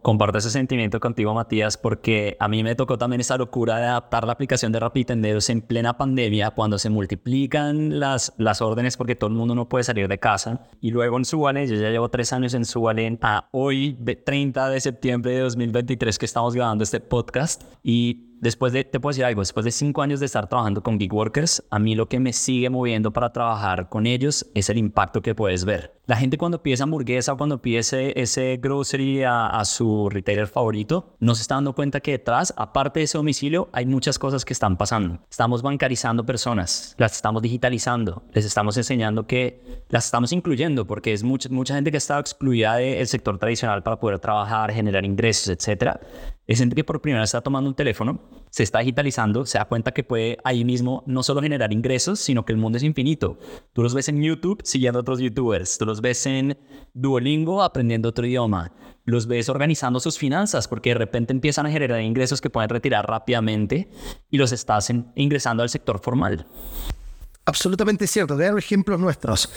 [0.02, 4.26] Comparto ese sentimiento contigo, Matías, porque a mí me tocó también esa locura de adaptar
[4.26, 9.28] la aplicación de Rapitenderos en plena pandemia, cuando se multiplican las, las órdenes porque todo
[9.28, 10.66] el mundo no puede salir de casa.
[10.80, 14.80] Y luego en Subale, yo ya llevo tres años en Subale, a hoy, 30 de
[14.80, 17.62] septiembre de 2023, que estamos grabando este podcast.
[17.82, 20.98] Y después de, te puedo decir algo, después de cinco años de estar trabajando con
[20.98, 24.78] Gig Workers, a mí lo que me sigue moviendo para trabajar con ellos es el
[24.78, 26.00] impacto que puedes ver.
[26.06, 31.14] La gente cuando pide esa hamburguesa o cuando pide ese, grocery a, su retailer favorito,
[31.20, 34.52] no se está dando cuenta que detrás, aparte de ese domicilio, hay muchas cosas que
[34.52, 35.20] están pasando.
[35.30, 41.22] Estamos bancarizando personas, las estamos digitalizando, les estamos enseñando que las estamos incluyendo, porque es
[41.22, 46.00] mucha, gente que estado excluida del sector tradicional para poder trabajar, generar ingresos, etcétera.
[46.46, 48.20] Es gente que por primera vez está tomando un teléfono,
[48.50, 52.44] se está digitalizando, se da cuenta que puede ahí mismo no solo generar ingresos, sino
[52.44, 53.38] que el mundo es infinito.
[53.72, 56.58] Tú los ves en YouTube siguiendo a otros YouTubers, tú los ves en
[56.92, 58.72] Duolingo aprendiendo otro idioma,
[59.04, 63.06] los ves organizando sus finanzas porque de repente empiezan a generar ingresos que pueden retirar
[63.06, 63.88] rápidamente
[64.28, 66.46] y los estás ingresando al sector formal.
[67.44, 69.52] Absolutamente cierto, de ejemplos nuestros.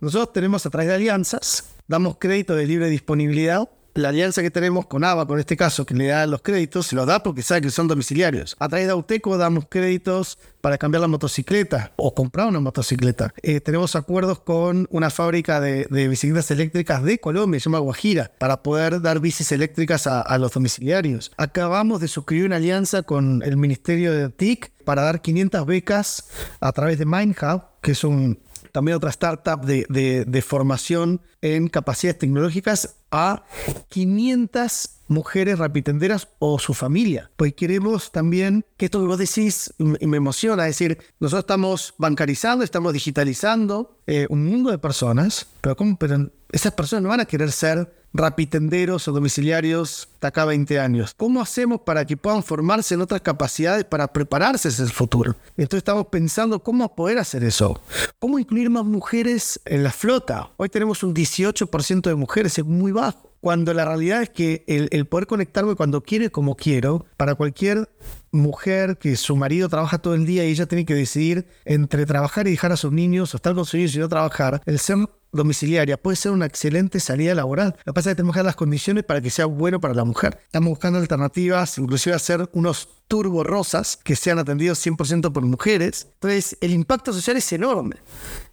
[0.00, 3.68] Nosotros tenemos a través de alianzas, damos crédito de libre disponibilidad
[3.98, 6.96] la alianza que tenemos con ABA, en este caso, que le da los créditos, se
[6.96, 8.56] los da porque sabe que son domiciliarios.
[8.58, 13.34] A través de Auteco damos créditos para cambiar la motocicleta o comprar una motocicleta.
[13.42, 18.62] Eh, tenemos acuerdos con una fábrica de, bicicletas eléctricas de Colombia, se llama Guajira, para
[18.62, 21.32] poder dar bicis eléctricas a, a los domiciliarios.
[21.36, 26.28] Acabamos de suscribir una alianza con el Ministerio de TIC para dar 500 becas
[26.60, 28.38] a través de MindHub, que es un
[28.72, 33.44] también otra startup de, formación en capacidades tecnológicas a
[33.88, 37.30] 500 mujeres rapitenderas o su familia.
[37.36, 41.94] Pues queremos también que esto que vos decís y me emociona, es decir, nosotros estamos
[41.98, 45.98] bancarizando, estamos digitalizando eh, un mundo de personas, pero, ¿cómo?
[45.98, 51.14] pero esas personas no van a querer ser rapitenderos o domiciliarios de acá 20 años.
[51.16, 55.36] ¿Cómo hacemos para que puedan formarse en otras capacidades para prepararse hacia el futuro?
[55.56, 57.80] Entonces estamos pensando cómo poder hacer eso.
[58.18, 60.50] ¿Cómo incluir más mujeres en la flota?
[60.56, 63.28] Hoy tenemos un 18% de mujeres, es muy bajo.
[63.40, 67.88] Cuando la realidad es que el, el poder conectarme cuando quiero como quiero, para cualquier
[68.32, 72.48] mujer que su marido trabaja todo el día y ella tiene que decidir entre trabajar
[72.48, 74.98] y dejar a sus niños o estar con sus niños y no trabajar, el ser
[75.32, 77.74] domiciliaria puede ser una excelente salida laboral.
[77.84, 79.94] Lo que pasa es que tenemos que dar las condiciones para que sea bueno para
[79.94, 80.38] la mujer.
[80.44, 86.08] Estamos buscando alternativas, inclusive hacer unos turbo rosas que sean atendidos 100% por mujeres.
[86.14, 87.96] Entonces, el impacto social es enorme.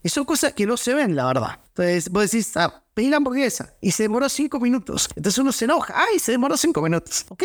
[0.04, 1.60] Y son cosas que no se ven, la verdad.
[1.70, 5.10] Entonces, vos decís, ah, pedí la hamburguesa y se demoró cinco minutos.
[5.16, 7.26] Entonces uno se enoja, ay, se demoró cinco minutos.
[7.28, 7.44] Ok,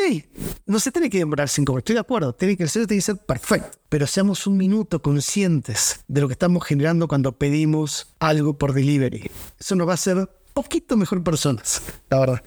[0.65, 3.05] no se tiene que demorar cinco minutos, estoy de acuerdo, tiene que ser, tiene que
[3.05, 3.77] ser perfecto.
[3.89, 9.20] Pero seamos un minuto conscientes de lo que estamos generando cuando pedimos algo por delivery.
[9.59, 12.43] Eso nos va a hacer poquito mejor personas, la verdad.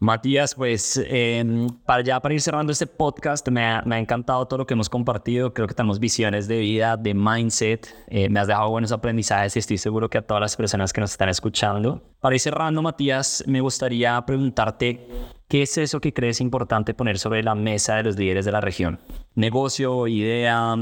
[0.00, 4.66] Matías, pues em, para ya para ir cerrando este podcast, me ha, encantado todo lo
[4.66, 5.54] que hemos compartido.
[5.54, 7.88] Creo que tenemos visiones de vida, de mindset.
[8.08, 11.00] Eh, me has dejado buenos aprendizajes y estoy seguro que a todas las personas que
[11.00, 12.02] nos están escuchando.
[12.20, 15.08] Para ir cerrando, Matías, me gustaría preguntarte
[15.48, 18.60] qué es eso que crees importante poner sobre la mesa de los líderes de la
[18.60, 19.00] región.
[19.34, 20.76] Negocio, idea,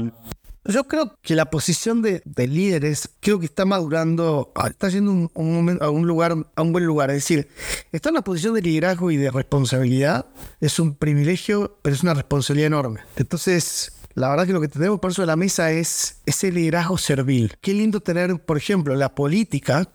[0.65, 5.77] yo creo que la posición de, líderes creo que está madurando, ah, está yendo un,
[5.81, 7.09] a un lugar, a un buen lugar.
[7.09, 7.49] Es decir,
[7.91, 10.25] está en una posición de liderazgo y de responsabilidad.
[10.61, 13.01] Es un privilegio, pero es una responsabilidad enorme.
[13.17, 16.97] Entonces, la verdad que lo que tenemos por eso de la mesa es ese liderazgo
[16.97, 17.53] servil.
[17.61, 19.89] Qué lindo tener, por ejemplo, la política,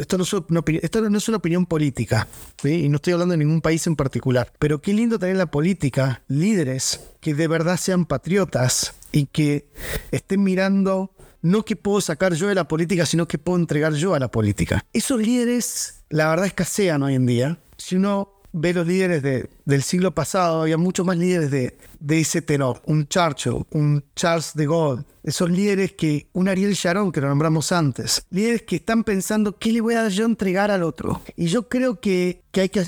[0.00, 2.28] esto, no es una, opinión política,
[2.62, 6.22] y no estoy hablando de ningún país en particular, pero qué lindo tener la política,
[6.28, 9.68] líderes que de verdad sean patriotas y que
[10.10, 11.10] estén mirando
[11.40, 14.30] no que puedo sacar yo de la política, sino que puedo entregar yo a la
[14.30, 14.84] política.
[14.94, 17.58] Esos líderes, la verdad, escasean hoy en día.
[17.76, 22.20] Si uno ve los líderes de, del siglo pasado, había muchos más líderes de, de
[22.20, 22.80] ese tenor.
[22.86, 27.72] Un Churchill, un Charles de Gaulle, esos líderes que, un Ariel Sharon que lo nombramos
[27.72, 31.20] antes, líderes que están pensando qué le voy a yo entregar al otro.
[31.36, 32.84] Y yo creo que, que hay que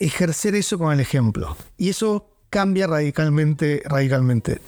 [0.00, 1.56] ejercer eso con el ejemplo.
[1.78, 4.60] Y eso cambia radicalmente, radicalmente.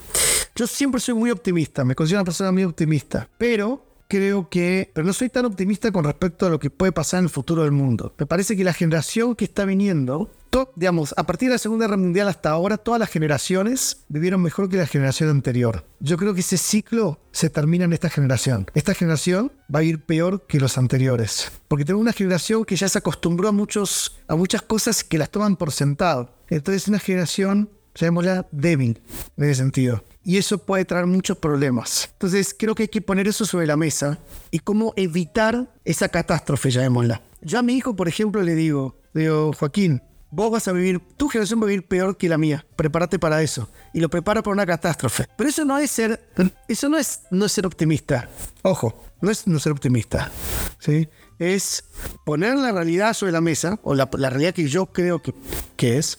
[0.57, 5.06] Yo siempre soy muy optimista, me considero una persona muy optimista, pero creo que, pero
[5.06, 7.70] no soy tan optimista con respecto a lo que puede pasar en el futuro del
[7.70, 8.12] mundo.
[8.18, 10.30] Me parece que la generación que está viniendo,
[10.74, 14.68] digamos, a partir de la Segunda Guerra Mundial hasta ahora, todas las generaciones vivieron mejor
[14.68, 15.84] que la generación anterior.
[16.00, 18.66] Yo creo que ese ciclo se termina en esta generación.
[18.74, 22.88] Esta generación va a ir peor que los anteriores, porque tenemos una generación que ya
[22.88, 26.34] se acostumbró a, muchos, a muchas cosas que las toman por sentado.
[26.48, 29.00] Entonces, una generación, llamémosla débil
[29.36, 32.09] en ese sentido y eso puede traer muchos problemas.
[32.12, 34.18] Entonces creo que hay que poner eso sobre la mesa
[34.51, 37.23] y cómo evitar esa catástrofe, llamémosla.
[37.41, 41.29] Yo a mi hijo, por ejemplo, le digo, digo, Joaquín, vos vas a vivir, tu
[41.29, 43.68] generación va a vivir peor que la mía, prepárate para eso.
[43.93, 45.27] Y lo prepara para una catástrofe.
[45.37, 46.21] Pero eso no es ser,
[46.68, 48.29] eso no es, no ser optimista.
[48.62, 50.31] Ojo, no es no ser optimista.
[50.79, 51.09] ¿sí?
[51.41, 51.84] Es
[52.24, 55.34] poner la realidad sobre la mesa, o la, realidad que yo creo que,
[55.74, 56.18] que, es,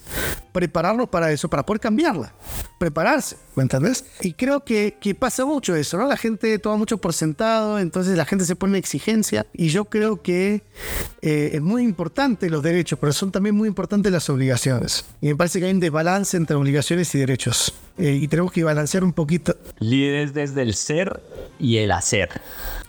[0.51, 2.34] prepararnos para eso, para poder cambiarla,
[2.80, 4.03] prepararse, ¿me entendés?
[4.22, 6.07] Y creo que, que, pasa mucho eso, ¿no?
[6.07, 10.24] La gente toma mucho por sentado, entonces la gente se pone exigencia, y yo creo
[10.24, 10.63] que
[11.22, 15.05] eh, es muy importante los derechos, pero son también muy importantes las obligaciones.
[15.22, 18.63] Y me parece que hay un desbalance entre obligaciones y derechos, eh, y tenemos que
[18.63, 19.55] balancear un poquito.
[19.78, 21.22] Líderes desde el ser
[21.59, 22.41] y el hacer.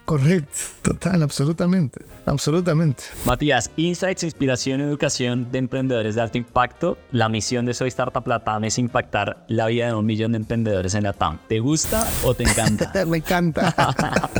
[0.05, 3.05] Correcto, total, absolutamente, absolutamente.
[3.25, 6.99] Matías, Insights, Inspiración Educación de Emprendedores de Alto Impacto.
[7.13, 10.95] La misión de Soy Startup Latam es impactar la vida de un millón de emprendedores
[10.95, 11.39] en la TAM.
[11.49, 12.93] ¿Te gusta o te encanta?
[13.07, 13.75] Me encanta.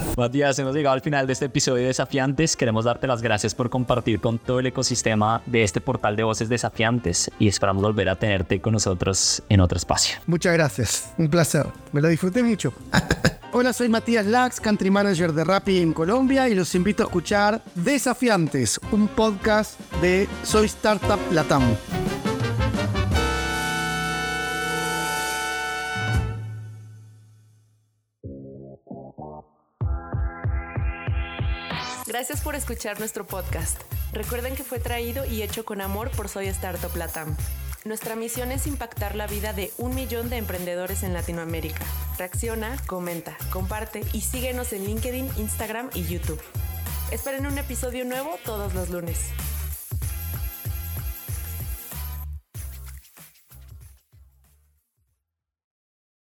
[0.17, 2.57] Matías, hemos llegado al final de este episodio de Desafiantes.
[2.57, 6.49] Queremos darte las gracias por compartir con todo el ecosistema de este portal de voces
[6.49, 10.17] desafiantes y esperamos volver a tenerte con nosotros en otro espacio.
[10.27, 11.67] Muchas gracias, un placer.
[11.93, 12.73] Me lo disfruté mucho.
[13.55, 17.63] Hola, soy Matías Lax, Country Manager de Rappi en Colombia y los invito a escuchar
[17.75, 21.63] Desafiantes, un podcast de Soy Startup Latam.
[32.07, 33.83] Gracias por escuchar nuestro podcast.
[34.15, 37.37] Recuerden que fue traído y hecho con amor por Soy Startup Latam.
[37.85, 41.85] Nuestra misión es impactar la vida de un millón de emprendedores en Latinoamérica.
[42.17, 46.41] Reacciona, comenta, comparte y síguenos en LinkedIn, Instagram y YouTube.
[47.11, 49.19] Esperen un episodio nuevo todos los lunes.